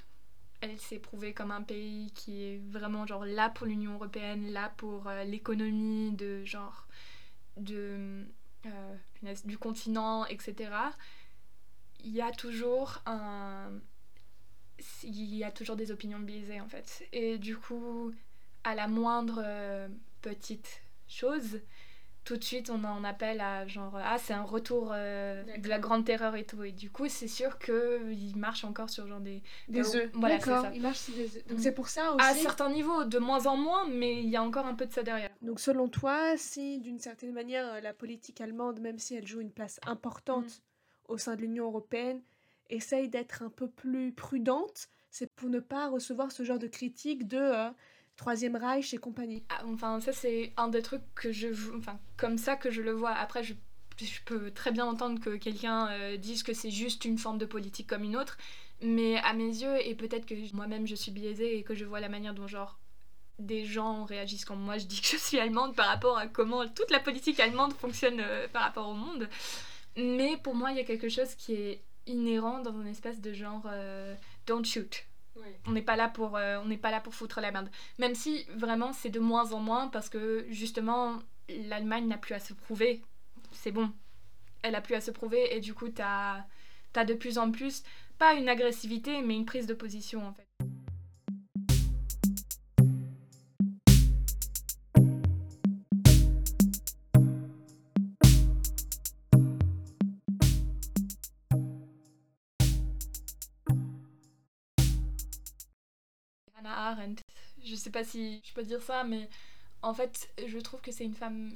elle 0.62 0.78
s'est 0.78 1.00
prouvée 1.00 1.35
comme 1.35 1.50
un 1.50 1.62
pays 1.62 2.12
qui 2.14 2.45
est 2.45 2.59
vraiment 2.71 3.04
genre 3.07 3.25
là 3.25 3.50
pour 3.50 3.66
l'Union 3.66 3.95
Européenne, 3.95 4.52
là 4.52 4.73
pour 4.76 5.09
euh, 5.09 5.25
l'économie 5.25 6.12
de 6.12 6.45
genre 6.45 6.87
de 7.57 8.25
euh, 8.66 9.35
du 9.45 9.59
continent, 9.59 10.25
etc. 10.26 10.71
Il 12.04 12.12
y 12.12 12.23
a 12.23 12.31
toujours 12.31 13.02
il 15.02 15.35
y 15.35 15.45
a 15.45 15.50
toujours 15.50 15.76
des 15.76 15.90
opinions 15.90 16.21
biaisées 16.21 16.61
en 16.61 16.69
fait. 16.69 17.07
Et 17.12 17.38
du 17.38 17.57
coup, 17.57 18.12
à 18.62 18.75
la 18.76 18.87
moindre 18.87 19.42
euh, 19.45 19.88
petite 20.21 20.83
chose, 21.09 21.61
tout 22.25 22.37
de 22.37 22.45
suite 22.45 22.71
on 22.71 22.85
en 22.85 23.02
appelle 23.05 23.41
à 23.41 23.67
genre 23.67 23.97
ah 23.97 24.17
c'est 24.19 24.33
un 24.33 24.43
retour 24.45 24.91
euh, 24.93 25.43
de 25.59 25.69
la 25.69 25.79
grande 25.79 26.05
terreur 26.05 26.37
et 26.37 26.45
tout. 26.45 26.62
Et 26.62 26.71
du 26.73 26.91
coup 26.91 27.09
c'est 27.09 27.26
sûr 27.29 27.59
qu'il 27.59 28.37
marche 28.37 28.64
encore 28.64 28.91
sur 28.91 29.07
genre 29.09 29.21
des 29.21 29.43
Des 29.69 29.81
Euh, 29.97 30.05
œufs. 30.05 30.11
voilà, 30.14 30.38
c'est 30.41 30.47
D'accord, 30.50 30.64
ça. 30.67 30.73
il 30.75 30.83
marche 30.83 30.99
sur 30.99 31.14
des 31.14 31.37
œufs. 31.37 31.47
Donc 31.49 31.59
Mm. 31.59 31.62
c'est 31.62 31.73
pour 31.73 31.88
ça 31.88 32.12
aussi. 32.14 32.25
à 32.25 32.35
certains 32.35 32.71
niveaux 32.71 33.05
de 33.05 33.19
moins 33.19 33.47
en 33.47 33.57
moins, 33.57 33.88
mais 33.88 34.23
il 34.23 34.29
y 34.29 34.37
a 34.37 34.43
encore 34.43 34.67
un 34.67 34.75
peu 34.75 34.87
de 34.87 34.93
ça 34.93 35.02
derrière. 35.02 35.31
Donc 35.43 35.59
selon 35.61 35.88
toi, 35.88 36.37
si 36.37 36.79
d'une 36.79 36.99
certaine 37.00 37.33
manière 37.33 37.67
euh, 37.75 37.81
la 37.81 37.93
politique 37.93 38.41
allemande, 38.41 38.81
même 38.81 38.99
si 38.99 39.14
elle 39.17 39.26
joue 39.26 39.41
une 39.41 39.52
place 39.52 39.81
importante 39.87 40.47
Mm. 40.47 41.12
au 41.12 41.19
sein 41.19 41.35
de 41.37 41.41
l'Union 41.41 41.64
européenne, 41.64 42.23
essaye 42.71 43.09
d'être 43.09 43.43
un 43.43 43.50
peu 43.50 43.69
plus 43.69 44.12
prudente, 44.12 44.88
c'est 45.11 45.31
pour 45.35 45.50
ne 45.50 45.61
pas 45.61 45.88
recevoir 45.88 46.31
ce 46.33 46.43
genre 46.45 46.59
de 46.59 46.69
critiques 46.69 47.26
de 47.26 47.37
euh, 47.38 47.71
Troisième 48.23 48.55
Reich 48.55 48.95
et 48.95 48.99
compagnie. 48.99 49.43
Ah, 49.49 49.64
enfin, 49.67 49.99
ça, 49.99 50.12
c'est 50.12 50.52
un 50.57 50.69
des 50.69 50.81
trucs 50.81 51.02
que 51.17 51.33
je. 51.33 51.49
Enfin, 51.76 51.99
comme 52.17 52.38
ça 52.38 52.55
que 52.55 52.71
je 52.71 52.81
le 52.81 52.93
vois. 52.93 53.11
Après, 53.11 53.43
je, 53.43 53.55
peux 54.25 54.52
très 54.52 54.71
bien 54.71 54.87
entendre 54.87 55.21
que 55.21 55.35
quelqu'un 55.35 55.88
euh, 55.88 56.17
dise 56.17 56.45
que 56.45 56.55
c'est 56.55 56.71
juste 56.71 57.05
une 57.05 57.19
forme 57.19 57.38
de 57.38 57.47
politique 57.47 57.88
comme 57.88 58.05
une 58.05 58.17
autre. 58.17 58.38
Mais 58.81 59.17
à 59.25 59.33
mes 59.33 59.49
yeux, 59.49 59.76
et 59.85 59.97
peut-être 59.97 60.25
que 60.25 60.35
moi-même 60.55 60.87
je 60.87 60.95
suis 60.95 61.11
biaisée 61.11 61.59
et 61.59 61.64
que 61.64 61.75
je 61.75 61.85
vois 61.85 61.99
la 61.99 62.09
manière 62.09 62.33
dont, 62.33 62.47
genre, 62.47 62.79
des 63.41 63.64
gens 63.64 64.05
réagissent 64.05 64.45
quand 64.45 64.55
moi 64.55 64.79
je 64.79 64.87
dis 64.87 65.00
que 65.00 65.09
je 65.09 65.17
suis 65.17 65.41
allemande 65.41 65.75
par 65.75 65.88
rapport 65.88 66.17
à 66.17 66.29
comment 66.29 66.64
toute 66.69 66.93
la 66.93 67.00
politique 67.00 67.41
allemande 67.41 67.73
fonctionne 67.73 68.21
euh, 68.21 68.47
par 68.47 68.62
rapport 68.62 68.88
au 68.88 68.95
monde. 68.95 69.29
Mais 69.97 70.37
pour 70.37 70.55
moi, 70.55 70.71
il 70.71 70.76
y 70.76 70.81
a 70.81 70.85
quelque 70.85 71.09
chose 71.09 71.35
qui 71.35 71.55
est 71.55 71.83
inhérent 72.07 72.61
dans 72.61 72.81
une 72.81 72.87
espèce 72.87 73.21
de 73.21 73.33
genre 73.33 73.64
euh, 73.67 74.14
don't 74.47 74.64
shoot. 74.64 75.07
On 75.67 75.73
n'est 75.73 75.83
pas 75.83 75.97
là 75.97 76.09
pour 76.09 76.37
euh, 76.37 76.59
on 76.62 76.67
n'est 76.67 76.77
pas 76.77 76.91
là 76.91 77.01
pour 77.01 77.15
foutre 77.15 77.41
la 77.41 77.53
merde. 77.53 77.71
Même 77.99 78.15
si 78.15 78.45
vraiment 78.55 78.93
c'est 78.93 79.11
de 79.11 79.21
moins 79.21 79.53
en 79.53 79.61
moins 79.61 79.89
parce 79.89 80.09
que 80.09 80.47
justement 80.51 81.19
l'Allemagne 81.49 82.07
n'a 82.07 82.19
plus 82.19 82.35
à 82.35 82.41
se 82.41 82.53
prouver. 82.53 83.03
C'est 83.53 83.73
bon. 83.73 83.91
Elle 84.62 84.75
a 84.75 84.81
plus 84.81 84.95
à 84.95 85.01
se 85.01 85.11
prouver 85.11 85.55
et 85.55 85.61
du 85.61 85.75
coup 85.75 85.89
t'as 85.89 86.45
as 86.95 87.05
de 87.05 87.15
plus 87.15 87.39
en 87.39 87.51
plus 87.51 87.83
pas 88.19 88.35
une 88.35 88.49
agressivité 88.49 89.23
mais 89.23 89.35
une 89.35 89.47
prise 89.47 89.67
de 89.67 89.75
position 89.75 90.27
en 90.27 90.33
fait. 90.33 90.47
Je 107.73 107.76
sais 107.76 107.91
pas 107.91 108.04
si 108.04 108.43
je 108.45 108.52
peux 108.52 108.63
dire 108.65 108.82
ça, 108.82 109.02
mais 109.02 109.30
en 109.80 109.95
fait, 109.95 110.28
je 110.47 110.58
trouve 110.58 110.82
que 110.82 110.93
c'est 110.93 111.04
une 111.04 111.15
femme 111.15 111.50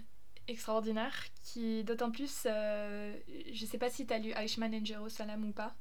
extraordinaire 0.48 1.14
qui, 1.42 1.84
d'autant 1.84 2.10
plus, 2.10 2.44
euh, 2.46 3.14
je 3.52 3.66
sais 3.66 3.76
pas 3.76 3.90
si 3.90 4.06
t'as 4.06 4.18
lu 4.18 4.32
Eichmann 4.34 4.74
and 4.74 4.84
Jerusalem 4.86 5.44
ou 5.44 5.52
pas. 5.52 5.74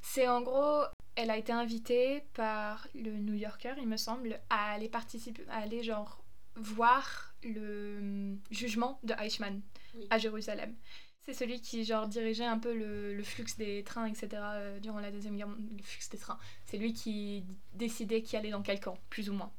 C'est 0.00 0.26
en 0.26 0.40
gros, 0.40 0.82
elle 1.14 1.30
a 1.30 1.36
été 1.36 1.52
invitée 1.52 2.24
par 2.34 2.88
le 2.94 3.12
New 3.12 3.34
Yorker, 3.34 3.74
il 3.78 3.86
me 3.86 3.96
semble, 3.96 4.40
à 4.50 4.72
aller 4.72 4.88
participer, 4.88 5.44
à 5.48 5.58
aller 5.58 5.84
genre 5.84 6.24
voir 6.56 7.32
le 7.44 7.98
hum, 8.00 8.40
jugement 8.50 8.98
de 9.04 9.14
Eichmann 9.20 9.62
Oui. 9.94 10.06
à 10.10 10.18
Jérusalem. 10.18 10.74
C'est 11.24 11.34
celui 11.34 11.60
qui 11.60 11.84
dirigeait 12.08 12.44
un 12.44 12.58
peu 12.58 12.74
le, 12.74 13.22
flux 13.22 13.46
des 13.56 13.84
trains, 13.84 14.06
etc. 14.06 14.28
euh, 14.32 14.80
durant 14.80 14.98
la 14.98 15.12
deuxième 15.12 15.36
guerre, 15.36 15.48
le 15.48 15.82
flux 15.82 16.04
des 16.10 16.18
trains. 16.18 16.38
C'est 16.66 16.78
lui 16.78 16.92
qui 16.92 17.44
décidait 17.74 18.22
qui 18.22 18.36
allait 18.36 18.50
dans 18.50 18.62
quel 18.62 18.80
camp, 18.80 18.98
plus 19.08 19.30
ou 19.30 19.34
moins. 19.34 19.52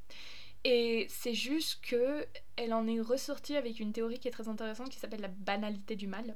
Et 0.66 1.08
c'est 1.10 1.34
juste 1.34 1.80
que 1.86 2.26
elle 2.58 2.74
en 2.74 2.88
est 2.88 3.00
ressortie 3.00 3.56
avec 3.56 3.80
une 3.80 3.94
théorie 3.94 4.20
qui 4.20 4.28
est 4.28 4.32
très 4.32 4.48
intéressante 4.48 4.90
qui 4.90 5.00
s'appelle 5.00 5.22
la 5.22 5.30
banalité 5.30 5.96
du 5.96 6.08
mal. 6.08 6.36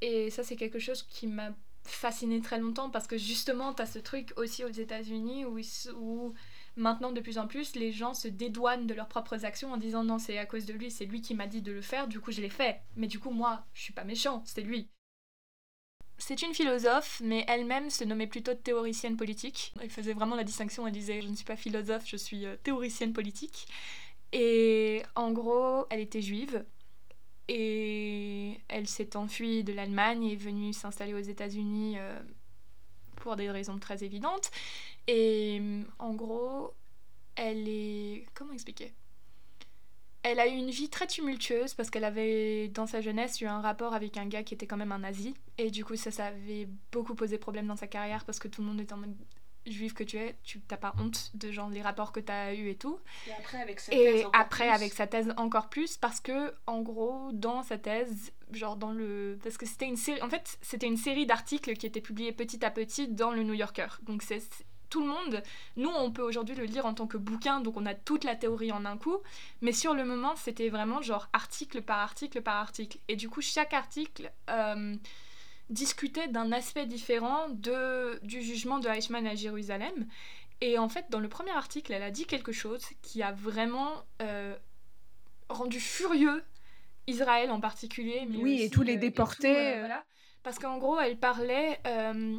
Et 0.00 0.30
ça, 0.30 0.44
c'est 0.44 0.56
quelque 0.56 0.78
chose 0.78 1.02
qui 1.02 1.26
m'a 1.26 1.54
fasciné 1.84 2.40
très 2.40 2.58
longtemps 2.58 2.90
parce 2.90 3.06
que 3.06 3.18
justement, 3.18 3.74
tu 3.74 3.82
as 3.82 3.86
ce 3.86 3.98
truc 3.98 4.32
aussi 4.36 4.64
aux 4.64 4.70
États-Unis 4.70 5.44
où 5.44 6.34
maintenant, 6.78 7.12
de 7.12 7.20
plus 7.20 7.38
en 7.38 7.46
plus, 7.46 7.74
les 7.74 7.92
gens 7.92 8.14
se 8.14 8.28
dédouanent 8.28 8.86
de 8.86 8.94
leurs 8.94 9.08
propres 9.08 9.44
actions 9.44 9.72
en 9.72 9.76
disant 9.76 10.04
non, 10.04 10.18
c'est 10.18 10.38
à 10.38 10.46
cause 10.46 10.64
de 10.64 10.72
lui, 10.72 10.90
c'est 10.90 11.04
lui 11.04 11.20
qui 11.20 11.34
m'a 11.34 11.46
dit 11.46 11.60
de 11.60 11.72
le 11.72 11.82
faire, 11.82 12.08
du 12.08 12.20
coup, 12.20 12.32
je 12.32 12.40
l'ai 12.40 12.48
fait. 12.48 12.80
Mais 12.96 13.06
du 13.06 13.18
coup, 13.18 13.30
moi, 13.30 13.64
je 13.74 13.82
suis 13.82 13.92
pas 13.92 14.04
méchant, 14.04 14.42
c'est 14.46 14.62
lui. 14.62 14.88
C'est 16.16 16.42
une 16.42 16.54
philosophe, 16.54 17.20
mais 17.22 17.44
elle-même 17.46 17.90
se 17.90 18.02
nommait 18.04 18.26
plutôt 18.26 18.54
théoricienne 18.54 19.16
politique. 19.16 19.72
Elle 19.80 19.90
faisait 19.90 20.12
vraiment 20.14 20.34
la 20.34 20.44
distinction, 20.44 20.86
elle 20.86 20.92
disait 20.92 21.20
je 21.22 21.28
ne 21.28 21.34
suis 21.34 21.44
pas 21.44 21.56
philosophe, 21.56 22.04
je 22.06 22.16
suis 22.16 22.44
euh, 22.44 22.56
théoricienne 22.62 23.12
politique. 23.12 23.68
Et 24.32 25.02
en 25.14 25.30
gros, 25.32 25.86
elle 25.90 26.00
était 26.00 26.22
juive. 26.22 26.64
Et 27.48 28.60
elle 28.68 28.86
s'est 28.86 29.16
enfuie 29.16 29.64
de 29.64 29.72
l'Allemagne 29.72 30.24
et 30.24 30.32
est 30.34 30.36
venue 30.36 30.72
s'installer 30.72 31.14
aux 31.14 31.18
États-Unis 31.18 31.94
euh, 31.98 32.20
pour 33.16 33.36
des 33.36 33.50
raisons 33.50 33.78
très 33.78 34.04
évidentes. 34.04 34.50
Et 35.08 35.58
euh, 35.60 35.82
en 35.98 36.14
gros, 36.14 36.74
elle 37.34 37.68
est. 37.68 38.26
Comment 38.34 38.52
expliquer? 38.52 38.92
Elle 40.22 40.40
a 40.40 40.46
eu 40.46 40.50
une 40.56 40.70
vie 40.70 40.90
très 40.90 41.06
tumultueuse 41.06 41.74
parce 41.74 41.90
qu'elle 41.90 42.04
avait, 42.04 42.68
dans 42.68 42.86
sa 42.86 43.00
jeunesse, 43.00 43.40
eu 43.40 43.46
un 43.46 43.60
rapport 43.60 43.94
avec 43.94 44.16
un 44.16 44.26
gars 44.26 44.42
qui 44.42 44.52
était 44.52 44.66
quand 44.66 44.76
même 44.76 44.92
un 44.92 44.98
nazi. 44.98 45.34
Et 45.56 45.70
du 45.70 45.84
coup, 45.84 45.96
ça, 45.96 46.10
ça 46.10 46.26
avait 46.26 46.68
beaucoup 46.92 47.14
posé 47.14 47.38
problème 47.38 47.66
dans 47.68 47.76
sa 47.76 47.86
carrière 47.86 48.24
parce 48.24 48.38
que 48.38 48.48
tout 48.48 48.60
le 48.60 48.66
monde 48.68 48.80
était 48.80 48.92
en 48.92 48.98
mode 48.98 49.16
juive 49.64 49.92
que 49.92 50.02
tu 50.04 50.16
es, 50.16 50.36
tu 50.44 50.60
t'as 50.60 50.76
pas 50.78 50.94
honte 50.98 51.30
de 51.34 51.50
genre 51.52 51.68
les 51.68 51.82
rapports 51.82 52.10
que 52.12 52.20
tu 52.20 52.32
as 52.32 52.54
eu 52.54 52.68
et 52.70 52.74
tout. 52.76 52.98
Et 53.26 53.32
après 53.32 53.60
avec 53.60 53.80
sa 53.80 53.92
Et 53.94 54.24
après 54.32 54.68
avec 54.68 54.92
sa 54.94 55.06
thèse 55.06 55.32
encore 55.36 55.68
plus 55.68 55.96
parce 55.98 56.20
que 56.20 56.54
en 56.66 56.80
gros 56.80 57.30
dans 57.32 57.62
sa 57.62 57.76
thèse 57.76 58.32
genre 58.50 58.76
dans 58.76 58.92
le 58.92 59.38
parce 59.42 59.58
que 59.58 59.66
c'était 59.66 59.84
une 59.86 59.96
série 59.96 60.22
en 60.22 60.30
fait 60.30 60.58
c'était 60.62 60.86
une 60.86 60.96
série 60.96 61.26
d'articles 61.26 61.74
qui 61.74 61.84
étaient 61.84 62.00
publiés 62.00 62.32
petit 62.32 62.64
à 62.64 62.70
petit 62.70 63.08
dans 63.08 63.30
le 63.30 63.42
New 63.42 63.52
Yorker. 63.54 63.88
Donc 64.04 64.22
c'est- 64.22 64.64
tout 64.88 65.00
le 65.00 65.06
monde, 65.06 65.42
nous 65.76 65.90
on 65.90 66.10
peut 66.10 66.22
aujourd'hui 66.22 66.54
le 66.54 66.64
lire 66.64 66.86
en 66.86 66.94
tant 66.94 67.06
que 67.06 67.16
bouquin, 67.16 67.60
donc 67.60 67.76
on 67.76 67.86
a 67.86 67.94
toute 67.94 68.24
la 68.24 68.34
théorie 68.34 68.72
en 68.72 68.84
un 68.84 68.96
coup, 68.96 69.18
mais 69.60 69.72
sur 69.72 69.94
le 69.94 70.04
moment 70.04 70.36
c'était 70.36 70.68
vraiment 70.68 71.02
genre 71.02 71.28
article 71.32 71.82
par 71.82 71.98
article 71.98 72.42
par 72.42 72.56
article. 72.56 72.98
Et 73.08 73.16
du 73.16 73.28
coup 73.28 73.40
chaque 73.40 73.74
article 73.74 74.32
euh, 74.50 74.96
discutait 75.70 76.28
d'un 76.28 76.52
aspect 76.52 76.86
différent 76.86 77.48
de, 77.50 78.18
du 78.22 78.42
jugement 78.42 78.78
de 78.78 78.88
Eichmann 78.88 79.26
à 79.26 79.34
Jérusalem. 79.34 80.06
Et 80.60 80.78
en 80.78 80.88
fait, 80.88 81.06
dans 81.10 81.20
le 81.20 81.28
premier 81.28 81.52
article, 81.52 81.92
elle 81.92 82.02
a 82.02 82.10
dit 82.10 82.26
quelque 82.26 82.52
chose 82.52 82.84
qui 83.02 83.22
a 83.22 83.32
vraiment 83.32 83.92
euh, 84.22 84.56
rendu 85.48 85.78
furieux 85.78 86.42
Israël 87.06 87.50
en 87.50 87.60
particulier. 87.60 88.26
Mais 88.28 88.38
Oui, 88.38 88.62
et 88.62 88.70
tous 88.70 88.82
les 88.82 88.96
euh, 88.96 89.00
déportés, 89.00 89.72
tout, 89.72 89.78
voilà. 89.78 90.04
Parce 90.42 90.58
qu'en 90.58 90.78
gros, 90.78 90.98
elle 90.98 91.18
parlait 91.18 91.80
euh, 91.86 92.38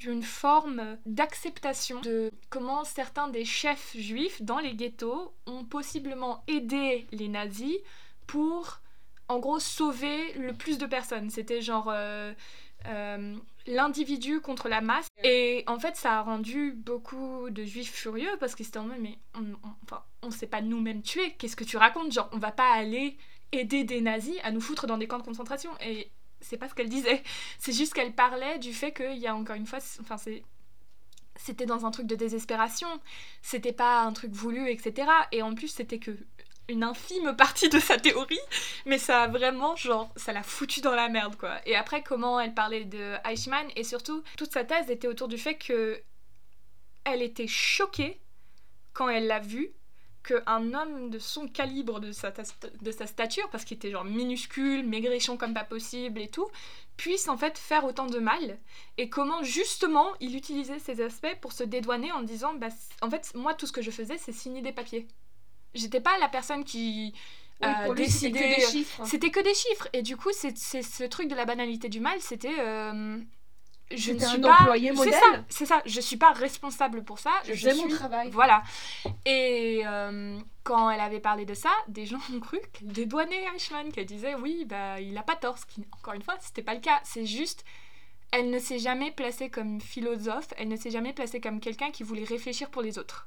d'une 0.00 0.22
forme 0.22 0.98
d'acceptation 1.06 2.00
de 2.00 2.30
comment 2.48 2.84
certains 2.84 3.28
des 3.28 3.44
chefs 3.44 3.96
juifs 3.96 4.42
dans 4.42 4.58
les 4.58 4.74
ghettos 4.74 5.32
ont 5.46 5.64
possiblement 5.64 6.42
aidé 6.48 7.06
les 7.12 7.28
nazis 7.28 7.76
pour, 8.26 8.80
en 9.28 9.38
gros, 9.38 9.60
sauver 9.60 10.32
le 10.34 10.52
plus 10.54 10.78
de 10.78 10.86
personnes. 10.86 11.30
C'était 11.30 11.60
genre... 11.60 11.88
euh, 11.88 12.32
euh, 12.86 13.36
l'individu 13.66 14.40
contre 14.40 14.68
la 14.70 14.80
masse. 14.80 15.06
Et 15.22 15.64
en 15.66 15.78
fait 15.78 15.96
ça 15.96 16.18
a 16.18 16.22
rendu 16.22 16.72
beaucoup 16.72 17.50
de 17.50 17.62
juifs 17.62 17.92
furieux 17.92 18.34
parce 18.40 18.54
qu'ils 18.54 18.66
étaient 18.66 18.78
en 18.78 18.84
mode 18.86 19.00
mais 19.00 19.18
on, 19.34 19.42
on, 19.42 19.74
enfin, 19.84 20.02
on 20.22 20.30
s'est 20.30 20.46
pas 20.46 20.62
nous-mêmes 20.62 21.02
tués 21.02 21.34
qu'est-ce 21.38 21.56
que 21.56 21.64
tu 21.64 21.76
racontes? 21.76 22.10
Genre 22.10 22.30
on 22.32 22.38
va 22.38 22.52
pas 22.52 22.72
aller 22.72 23.18
aider 23.52 23.84
des 23.84 24.00
nazis 24.00 24.38
à 24.44 24.50
nous 24.50 24.62
foutre 24.62 24.86
dans 24.86 24.96
des 24.96 25.06
camps 25.06 25.18
de 25.18 25.24
concentration. 25.24 25.70
Et 25.84 26.10
c'est 26.40 26.56
pas 26.56 26.68
ce 26.68 26.74
qu'elle 26.74 26.88
disait. 26.88 27.22
C'est 27.58 27.72
juste 27.72 27.94
qu'elle 27.94 28.14
parlait 28.14 28.58
du 28.58 28.72
fait 28.72 28.92
qu'il 28.92 29.18
y 29.18 29.26
a 29.26 29.34
encore 29.34 29.56
une 29.56 29.66
fois 29.66 29.78
enfin 30.00 30.16
c'est 30.16 30.42
c'était 31.36 31.66
dans 31.66 31.86
un 31.86 31.90
truc 31.90 32.06
de 32.06 32.16
désespération. 32.16 32.88
C'était 33.42 33.72
pas 33.72 34.02
un 34.02 34.12
truc 34.12 34.32
voulu 34.32 34.68
etc 34.70 35.08
et 35.32 35.42
en 35.42 35.54
plus 35.54 35.68
c'était 35.68 35.98
que 35.98 36.16
une 36.70 36.84
infime 36.84 37.34
partie 37.36 37.68
de 37.68 37.78
sa 37.78 37.98
théorie, 37.98 38.38
mais 38.86 38.98
ça 38.98 39.24
a 39.24 39.28
vraiment, 39.28 39.76
genre, 39.76 40.12
ça 40.16 40.32
l'a 40.32 40.42
foutu 40.42 40.80
dans 40.80 40.94
la 40.94 41.08
merde, 41.08 41.36
quoi. 41.36 41.60
Et 41.66 41.74
après, 41.74 42.02
comment 42.02 42.40
elle 42.40 42.54
parlait 42.54 42.84
de 42.84 43.16
Eichmann, 43.28 43.66
et 43.76 43.84
surtout, 43.84 44.22
toute 44.36 44.52
sa 44.52 44.64
thèse 44.64 44.88
était 44.90 45.08
autour 45.08 45.28
du 45.28 45.36
fait 45.36 45.56
que 45.56 46.00
elle 47.04 47.22
était 47.22 47.48
choquée 47.48 48.20
quand 48.92 49.08
elle 49.08 49.26
l'a 49.26 49.40
vu 49.40 49.72
qu'un 50.22 50.74
homme 50.74 51.10
de 51.10 51.18
son 51.18 51.48
calibre, 51.48 51.98
de 52.00 52.12
sa, 52.12 52.30
de 52.80 52.90
sa 52.90 53.06
stature, 53.06 53.48
parce 53.50 53.64
qu'il 53.64 53.76
était 53.76 53.90
genre 53.90 54.04
minuscule, 54.04 54.86
maigrichon 54.86 55.36
comme 55.36 55.54
pas 55.54 55.64
possible 55.64 56.20
et 56.20 56.28
tout, 56.28 56.46
puisse 56.96 57.28
en 57.28 57.38
fait 57.38 57.56
faire 57.56 57.84
autant 57.84 58.06
de 58.06 58.18
mal, 58.18 58.58
et 58.98 59.08
comment 59.08 59.42
justement 59.42 60.12
il 60.20 60.36
utilisait 60.36 60.78
ces 60.78 61.00
aspects 61.02 61.34
pour 61.40 61.52
se 61.52 61.64
dédouaner 61.64 62.12
en 62.12 62.22
disant, 62.22 62.52
bah, 62.54 62.68
en 63.00 63.08
fait, 63.08 63.32
moi 63.34 63.54
tout 63.54 63.66
ce 63.66 63.72
que 63.72 63.82
je 63.82 63.90
faisais, 63.90 64.18
c'est 64.18 64.32
signer 64.32 64.60
des 64.60 64.72
papiers. 64.72 65.08
J'étais 65.72 66.00
pas 66.00 66.18
la 66.18 66.28
personne 66.28 66.64
qui 66.64 67.14
euh, 67.64 67.94
lui, 67.94 68.10
c'était 68.10 68.30
décidait... 68.32 68.40
que 68.40 68.60
des 68.60 68.66
chiffres. 68.66 69.04
C'était 69.06 69.30
que 69.30 69.40
des 69.40 69.54
chiffres, 69.54 69.88
et 69.92 70.02
du 70.02 70.16
coup, 70.16 70.30
c'est 70.32 70.56
c'est 70.58 70.82
ce 70.82 71.04
truc 71.04 71.28
de 71.28 71.34
la 71.34 71.46
banalité 71.46 71.88
du 71.88 72.00
mal, 72.00 72.20
c'était... 72.20 72.58
euh, 72.58 73.18
je 73.90 74.12
ne 74.12 74.18
suis 74.18 74.36
un 74.36 74.40
pas... 74.40 74.52
employé 74.60 74.88
C'est 74.90 74.94
modèle. 74.96 75.12
ça, 75.14 75.44
c'est 75.48 75.66
ça, 75.66 75.82
je 75.86 76.00
suis 76.00 76.16
pas 76.16 76.32
responsable 76.32 77.02
pour 77.04 77.18
ça. 77.18 77.30
Je 77.44 77.68
mon 77.70 77.88
suis- 77.88 77.94
travail. 77.94 78.30
Voilà. 78.30 78.62
Et 79.26 79.82
euh, 79.86 80.38
quand 80.62 80.90
elle 80.90 81.00
avait 81.00 81.20
parlé 81.20 81.44
de 81.44 81.54
ça, 81.54 81.70
des 81.88 82.06
gens 82.06 82.20
ont 82.34 82.40
cru 82.40 82.58
qu'elle 82.72 82.88
dédouanait 82.88 83.44
Eichmann, 83.54 83.90
qu'elle 83.92 84.06
disait 84.06 84.34
oui, 84.36 84.64
bah 84.64 85.00
il 85.00 85.16
a 85.18 85.22
pas 85.22 85.36
tort. 85.36 85.58
Ce 85.58 85.66
qui, 85.66 85.84
encore 85.92 86.14
une 86.14 86.22
fois, 86.22 86.34
c'était 86.40 86.62
pas 86.62 86.74
le 86.74 86.80
cas. 86.80 87.00
C'est 87.04 87.26
juste, 87.26 87.64
elle 88.32 88.50
ne 88.50 88.58
s'est 88.58 88.78
jamais 88.78 89.10
placée 89.10 89.50
comme 89.50 89.80
philosophe, 89.80 90.48
elle 90.56 90.68
ne 90.68 90.76
s'est 90.76 90.90
jamais 90.90 91.12
placée 91.12 91.40
comme 91.40 91.58
quelqu'un 91.60 91.90
qui 91.90 92.02
voulait 92.02 92.24
réfléchir 92.24 92.70
pour 92.70 92.82
les 92.82 92.98
autres. 92.98 93.26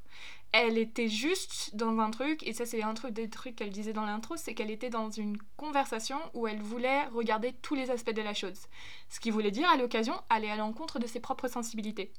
Elle 0.55 0.77
était 0.77 1.07
juste 1.07 1.75
dans 1.75 1.97
un 1.97 2.11
truc, 2.11 2.45
et 2.45 2.53
ça 2.53 2.67
c'est 2.67 2.83
un 2.83 2.93
truc 2.93 3.11
des 3.11 3.27
trucs 3.27 3.55
qu'elle 3.55 3.71
disait 3.71 3.91
dans 3.91 4.05
l'intro, 4.05 4.37
c'est 4.37 4.53
qu'elle 4.53 4.69
était 4.69 4.91
dans 4.91 5.09
une 5.09 5.35
conversation 5.57 6.19
où 6.35 6.47
elle 6.47 6.61
voulait 6.61 7.05
regarder 7.05 7.53
tous 7.63 7.73
les 7.73 7.89
aspects 7.89 8.13
de 8.13 8.21
la 8.21 8.35
chose. 8.35 8.67
Ce 9.09 9.19
qui 9.19 9.31
voulait 9.31 9.49
dire 9.49 9.67
à 9.67 9.77
l'occasion 9.77 10.13
aller 10.29 10.49
à 10.49 10.55
l'encontre 10.55 10.99
de 10.99 11.07
ses 11.07 11.19
propres 11.19 11.47
sensibilités. 11.47 12.13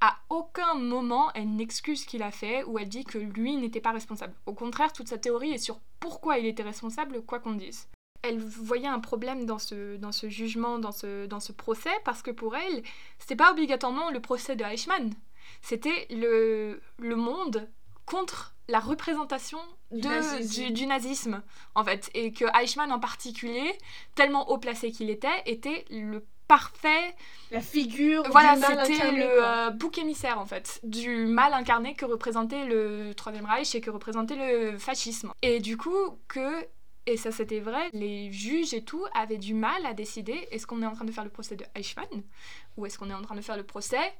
À 0.00 0.18
aucun 0.30 0.74
moment 0.74 1.32
elle 1.34 1.56
n'excuse 1.56 2.02
ce 2.02 2.06
qu'il 2.06 2.22
a 2.22 2.30
fait 2.30 2.62
ou 2.62 2.78
elle 2.78 2.88
dit 2.88 3.02
que 3.02 3.18
lui 3.18 3.56
n'était 3.56 3.80
pas 3.80 3.90
responsable. 3.90 4.34
Au 4.46 4.54
contraire, 4.54 4.92
toute 4.92 5.08
sa 5.08 5.18
théorie 5.18 5.50
est 5.50 5.58
sur 5.58 5.80
pourquoi 5.98 6.38
il 6.38 6.46
était 6.46 6.62
responsable, 6.62 7.22
quoi 7.22 7.40
qu'on 7.40 7.54
dise. 7.54 7.88
Elle 8.22 8.38
voyait 8.38 8.86
un 8.86 9.00
problème 9.00 9.46
dans 9.46 9.58
ce, 9.58 9.96
dans 9.96 10.12
ce 10.12 10.28
jugement, 10.28 10.78
dans 10.78 10.92
ce, 10.92 11.26
dans 11.26 11.40
ce 11.40 11.50
procès, 11.50 11.90
parce 12.04 12.22
que 12.22 12.30
pour 12.30 12.54
elle, 12.54 12.84
c'était 13.18 13.34
pas 13.34 13.50
obligatoirement 13.50 14.10
le 14.10 14.20
procès 14.20 14.54
de 14.54 14.62
Eichmann. 14.62 15.12
C'était 15.60 16.06
le, 16.10 16.80
le 16.98 17.16
monde 17.16 17.68
contre 18.06 18.54
la 18.68 18.80
représentation 18.80 19.58
Du 19.90 20.00
de- 20.02 20.08
nazisme. 20.08 20.64
du, 20.66 20.70
du 20.72 20.86
nazisme, 20.86 21.42
en 21.74 21.84
fait. 21.84 22.10
Et 22.14 22.32
que 22.32 22.44
Eichmann 22.60 22.90
en 22.92 22.98
particulier, 23.00 23.72
tellement 24.14 24.48
haut 24.50 24.58
placé 24.58 24.90
qu'il 24.92 25.10
était, 25.10 25.42
était 25.46 25.84
le 25.90 26.24
parfait 26.48 27.14
La 27.50 27.60
figure 27.60 28.24
voilà, 28.30 28.56
c'était 28.56 29.10
le 29.12 29.42
euh, 29.42 29.70
bouc 29.70 29.96
émissaire 29.98 30.38
en 30.38 30.44
fait, 30.44 30.80
du 30.82 31.24
mal 31.26 31.54
incarné 31.54 31.94
que 31.94 32.04
représentait 32.04 32.66
le 32.66 33.14
Troisième 33.14 33.46
Reich 33.46 33.74
et 33.74 33.80
que 33.80 33.90
représentait 33.90 34.36
le 34.36 34.76
fascisme. 34.76 35.32
Et 35.40 35.60
du 35.60 35.76
coup, 35.78 36.18
que, 36.28 36.66
et 37.06 37.16
ça 37.16 37.30
c'était 37.32 37.60
vrai, 37.60 37.88
les 37.94 38.30
juges 38.32 38.74
et 38.74 38.84
tout 38.84 39.04
avaient 39.14 39.38
du 39.38 39.54
mal 39.54 39.86
à 39.86 39.94
décider 39.94 40.46
est-ce 40.50 40.66
qu'on 40.66 40.82
est 40.82 40.86
en 40.86 40.92
train 40.94 41.06
de 41.06 41.12
faire 41.12 41.24
le 41.24 41.30
procès 41.30 41.56
de 41.56 41.64
Eichmann 41.74 42.06
ou 42.76 42.84
est-ce 42.84 42.98
qu'on 42.98 43.08
est 43.08 43.14
en 43.14 43.22
train 43.22 43.36
de 43.36 43.40
faire 43.40 43.56
le 43.56 43.64
procès 43.64 44.12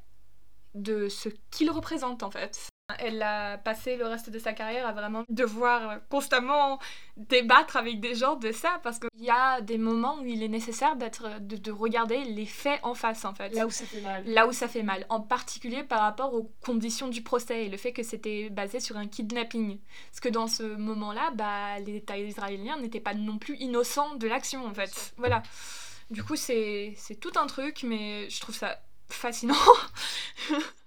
de 0.74 1.08
ce 1.08 1.28
qu'il 1.50 1.70
représente 1.70 2.22
en 2.22 2.30
fait. 2.30 2.68
Elle 2.98 3.22
a 3.22 3.56
passé 3.56 3.96
le 3.96 4.04
reste 4.06 4.28
de 4.28 4.38
sa 4.38 4.52
carrière 4.52 4.86
à 4.86 4.92
vraiment 4.92 5.24
devoir 5.30 6.00
constamment 6.10 6.78
débattre 7.16 7.76
avec 7.78 8.00
des 8.00 8.14
gens 8.14 8.36
de 8.36 8.52
ça 8.52 8.80
parce 8.82 8.98
qu'il 8.98 9.08
y 9.24 9.30
a 9.30 9.62
des 9.62 9.78
moments 9.78 10.18
où 10.20 10.26
il 10.26 10.42
est 10.42 10.48
nécessaire 10.48 10.96
d'être, 10.96 11.40
de, 11.40 11.56
de 11.56 11.70
regarder 11.70 12.22
les 12.24 12.44
faits 12.44 12.80
en 12.82 12.92
face 12.94 13.24
en 13.24 13.32
fait 13.34 13.54
Là 13.54 13.66
où 13.66 13.70
ça 13.70 13.86
fait 13.86 14.00
mal. 14.02 14.24
là 14.26 14.46
où 14.46 14.52
ça 14.52 14.68
fait 14.68 14.82
mal, 14.82 15.06
en 15.08 15.20
particulier 15.20 15.84
par 15.84 16.00
rapport 16.02 16.34
aux 16.34 16.52
conditions 16.62 17.08
du 17.08 17.22
procès 17.22 17.64
et 17.64 17.68
le 17.70 17.78
fait 17.78 17.92
que 17.94 18.02
c'était 18.02 18.50
basé 18.50 18.78
sur 18.78 18.98
un 18.98 19.06
kidnapping. 19.06 19.78
Parce 20.10 20.20
que 20.20 20.28
dans 20.28 20.48
ce 20.48 20.62
moment-là, 20.64 21.30
bah, 21.34 21.78
l'État 21.78 22.18
israélien 22.18 22.76
n'était 22.78 23.00
pas 23.00 23.14
non 23.14 23.38
plus 23.38 23.56
innocent 23.56 24.16
de 24.16 24.28
l'action 24.28 24.66
en 24.66 24.74
fait. 24.74 25.14
Voilà. 25.16 25.42
Du 26.10 26.22
coup, 26.22 26.36
c'est 26.36 26.92
c'est 26.98 27.14
tout 27.16 27.32
un 27.36 27.46
truc, 27.46 27.84
mais 27.84 28.28
je 28.28 28.38
trouve 28.40 28.54
ça 28.54 28.78
fascinant. 29.12 29.58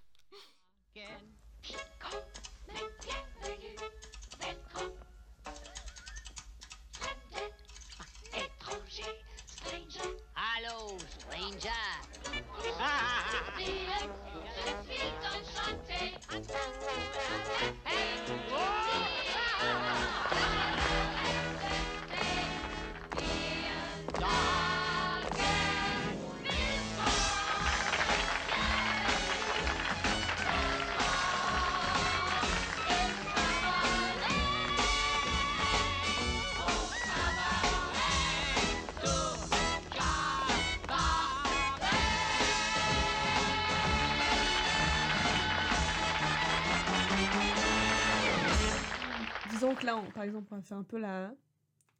là, 49.85 49.97
on- 49.97 50.11
par 50.11 50.23
exemple, 50.23 50.47
on 50.51 50.55
va 50.55 50.61
faire 50.61 50.77
un 50.77 50.83
peu 50.83 50.97
la, 50.97 51.31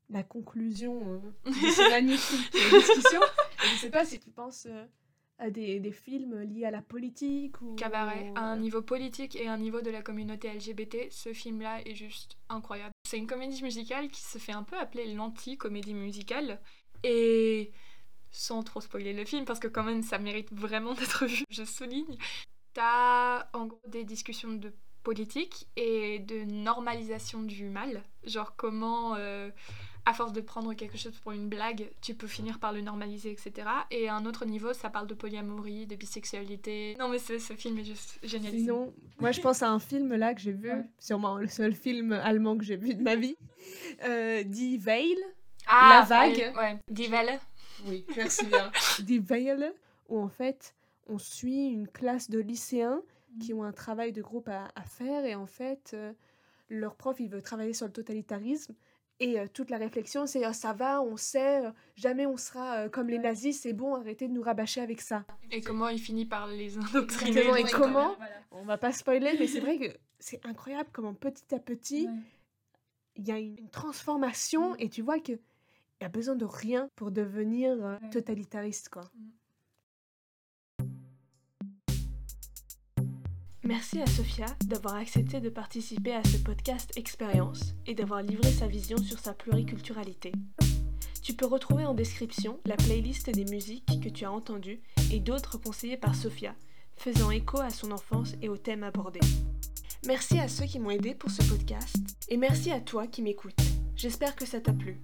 la 0.10 0.24
conclusion 0.24 1.02
euh, 1.45 1.50
de 1.50 1.54
ce 1.54 1.89
magnifique 1.89 2.52
discussion. 2.52 3.21
Et 3.63 3.67
je 3.76 3.76
sais 3.82 3.89
pas 3.89 4.06
si 4.06 4.19
tu 4.19 4.30
penses 4.32 4.67
euh, 4.69 4.86
à 5.38 5.50
des, 5.50 5.80
des 5.80 5.91
films 5.91 6.41
liés 6.41 6.65
à 6.65 6.71
la 6.71 6.82
politique 6.82 7.62
ou... 7.62 7.76
Cabaret, 7.76 8.32
à 8.36 8.41
un 8.52 8.58
euh, 8.58 8.60
niveau 8.60 8.82
politique 8.82 9.36
et 9.36 9.48
à 9.48 9.54
un 9.54 9.58
niveau 9.58 9.82
de 9.82 9.89
la 9.89 10.02
communauté 10.02 10.52
LGBT, 10.54 11.12
ce 11.12 11.34
film-là 11.34 11.82
est 11.88 11.95
juste 11.95 12.38
incroyable. 12.50 12.91
C'est 13.10 13.17
une 13.17 13.28
comédie 13.28 13.62
musicale 13.63 14.10
qui 14.10 14.21
se 14.21 14.38
fait 14.38 14.52
un 14.54 14.63
peu 14.63 14.78
appeler 14.78 15.13
l'anti-comédie 15.13 15.93
musicale. 15.93 16.60
Et 17.04 17.71
sans 18.32 18.63
trop 18.63 18.82
spoiler 18.82 19.13
le 19.13 19.24
film, 19.26 19.45
parce 19.45 19.60
que 19.60 19.67
quand 19.67 19.84
même 19.84 20.02
ça 20.04 20.17
mérite 20.19 20.52
vraiment 20.54 20.93
d'être 20.93 21.26
vu, 21.28 21.43
je 21.50 21.63
souligne, 21.63 22.17
t'as 22.74 23.48
en 23.54 23.65
gros 23.67 23.82
des 23.88 24.04
discussions 24.04 24.54
de 24.54 24.74
politique 25.06 25.68
et 25.78 26.20
de 26.20 26.44
normalisation 26.44 27.41
du 27.44 27.70
mal. 27.70 28.04
Genre 28.26 28.56
comment, 28.58 29.15
euh, 29.15 29.50
à 30.06 30.13
force 30.13 30.34
de 30.34 30.41
prendre 30.41 30.74
quelque 30.74 30.98
chose 30.98 31.18
pour 31.24 31.32
une 31.32 31.48
blague, 31.48 31.89
tu 32.02 32.13
peux 32.15 32.28
finir 32.28 32.60
par 32.60 32.74
le 32.74 32.82
normaliser, 32.82 33.32
etc. 33.32 33.68
Et 33.91 34.10
à 34.10 34.15
un 34.15 34.26
autre 34.26 34.46
niveau, 34.46 34.74
ça 34.74 34.89
parle 34.89 35.08
de 35.08 35.13
polyamorie, 35.13 35.88
de 35.88 35.96
bisexualité. 35.96 36.96
Non 37.00 37.08
mais 37.08 37.20
ce, 37.20 37.39
ce 37.39 37.54
film 37.54 37.78
est 37.80 37.86
juste 37.86 38.20
génial. 38.24 38.52
Sinon, 38.52 38.94
moi 39.20 39.32
je 39.32 39.39
pense 39.41 39.63
à 39.63 39.70
un 39.72 39.80
film 39.80 40.13
là 40.15 40.34
que 40.34 40.41
j'ai 40.41 40.52
vu, 40.52 40.70
Ouais. 40.72 40.84
sûrement 41.00 41.38
le 41.38 41.48
seul 41.48 41.74
film 41.74 42.12
allemand 42.12 42.58
que 42.58 42.65
j'ai 42.65 42.76
vu 42.78 42.94
de 42.96 43.02
ma 43.02 43.15
vie, 43.15 43.38
euh, 44.04 44.44
Die 44.44 44.78
Veil. 44.78 45.15
Ah, 45.68 46.00
La 46.00 46.06
vague. 46.06 46.38
Ouais, 46.38 46.58
ouais. 46.58 46.80
Die 46.89 47.08
Welle. 47.08 47.39
Oui, 47.88 48.06
merci 48.15 48.46
bien. 48.46 48.72
Die 49.00 49.20
Veil, 49.20 49.72
où 50.10 50.20
en 50.20 50.30
fait 50.30 50.76
on 51.08 51.18
suit 51.20 51.68
une 51.68 51.88
classe 51.88 52.30
de 52.32 52.39
lycéens 52.39 53.02
qui 53.39 53.54
ont 53.54 53.63
un 53.63 53.71
travail 53.74 54.12
de 54.12 54.21
groupe 54.21 54.48
à, 54.50 54.67
à 54.76 54.84
faire 54.84 55.26
et 55.26 55.36
en 55.36 55.45
fait 55.45 55.91
euh, 55.93 56.13
leur 56.69 56.95
prof 56.95 57.19
il 57.19 57.30
veut 57.30 57.41
travailler 57.41 57.74
sur 57.74 57.86
le 57.86 57.91
totalitarisme 57.93 58.74
et 59.19 59.39
euh, 59.39 59.48
toute 59.54 59.69
la 59.69 59.78
réflexion 59.78 60.26
c'est 60.28 60.43
Ah, 60.43 60.52
ça 60.54 60.74
va, 60.74 61.02
on 61.02 61.15
sait, 61.17 61.65
euh, 61.65 61.71
jamais 61.95 62.26
on 62.26 62.36
sera 62.38 62.80
euh, 62.86 62.89
comme 62.89 63.08
les 63.08 63.17
nazis, 63.19 63.60
c'est 63.62 63.71
bon, 63.74 63.95
arrêtez 63.95 64.28
de 64.28 64.34
nous 64.34 64.41
rabâcher 64.41 64.82
avec 64.82 65.00
ça. 65.02 65.24
Et 65.52 65.62
comment 65.62 65.88
il 65.88 66.00
finit 66.00 66.26
par 66.26 66.48
les 66.48 66.78
indoctriner. 66.78 67.30
Exactement, 67.32 67.56
et 67.56 67.63
comment 67.71 68.15
On 68.52 68.63
va 68.65 68.78
pas 68.78 68.91
spoiler, 68.91 69.36
mais 69.39 69.48
c'est 69.48 69.62
vrai 69.62 69.78
que 69.80 69.98
c'est 70.19 70.45
incroyable 70.45 70.89
comment 70.91 71.13
petit 71.13 71.54
à 71.56 71.60
petit 71.60 72.10
il 73.17 73.26
y 73.26 73.32
a 73.32 73.38
une, 73.39 73.58
une 73.58 73.69
transformation 73.69 74.76
et 74.76 74.89
tu 74.89 75.02
vois 75.02 75.19
que 75.19 75.34
il 76.02 76.06
a 76.06 76.10
besoin 76.10 76.36
de 76.36 76.43
rien 76.43 76.89
pour 76.98 77.12
devenir 77.12 77.71
euh, 77.71 77.98
Ouais. 78.02 78.10
totalitariste 78.10 78.89
quoi. 78.89 79.04
Merci 83.67 83.99
à 83.99 84.06
Sophia 84.06 84.45
d'avoir 84.65 84.93
accepté 84.93 85.39
de 85.39 85.49
participer 85.49 86.13
à 86.13 86.23
ce 86.23 86.38
podcast 86.38 86.91
Expérience 86.97 87.73
et 87.88 87.95
d'avoir 87.95 88.21
livré 88.21 88.51
sa 88.51 88.67
vision 88.67 88.95
sur 88.97 89.17
sa 89.17 89.34
pluriculturalité. 89.34 90.32
Tu 91.23 91.34
peux 91.34 91.47
retrouver 91.47 91.84
en 91.84 91.95
description 91.95 92.60
la 92.65 92.78
playlist 92.78 93.32
des 93.32 93.45
musiques 93.45 93.99
que 94.04 94.10
tu 94.10 94.23
as 94.23 94.32
entendues 94.32 94.82
et 95.12 95.19
d'autres 95.19 95.58
conseillées 95.58 95.97
par 95.97 96.13
Sophia, 96.13 96.54
faisant 96.95 97.32
écho 97.32 97.60
à 97.60 97.71
son 97.71 97.91
enfance 97.91 98.36
et 98.43 98.49
aux 98.49 98.58
thèmes 98.58 98.84
abordés. 98.84 99.19
Merci 100.06 100.38
à 100.38 100.47
ceux 100.47 100.65
qui 100.65 100.78
m'ont 100.78 100.91
aidé 100.91 101.15
pour 101.15 101.32
ce 101.32 101.41
podcast 101.49 101.95
et 102.30 102.38
merci 102.38 102.71
à 102.71 102.80
toi 102.80 103.08
qui 103.08 103.23
m'écoutes. 103.23 103.60
J'espère 103.95 104.36
que 104.36 104.45
ça 104.45 104.62
t'a 104.62 104.73
plu. 104.73 105.01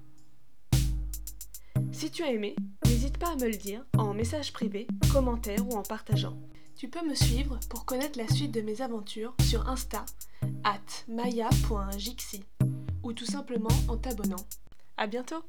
Si 1.91 2.11
tu 2.11 2.21
as 2.21 2.31
aimé, 2.31 2.55
n'hésite 2.85 3.17
pas 3.17 3.31
à 3.31 3.35
me 3.37 3.47
le 3.47 3.57
dire 3.57 3.83
en 3.97 4.13
message 4.13 4.53
privé, 4.53 4.85
commentaire 5.11 5.67
ou 5.67 5.71
en 5.71 5.81
partageant. 5.81 6.37
Tu 6.75 6.89
peux 6.89 7.07
me 7.07 7.15
suivre 7.15 7.59
pour 7.69 7.85
connaître 7.85 8.17
la 8.17 8.27
suite 8.27 8.51
de 8.51 8.61
mes 8.61 8.81
aventures 8.81 9.35
sur 9.41 9.69
Insta, 9.69 10.05
at 10.63 10.79
maya.jixi, 11.07 12.43
ou 13.03 13.13
tout 13.13 13.25
simplement 13.25 13.69
en 13.87 13.97
t'abonnant. 13.97 14.45
À 14.97 15.07
bientôt! 15.07 15.43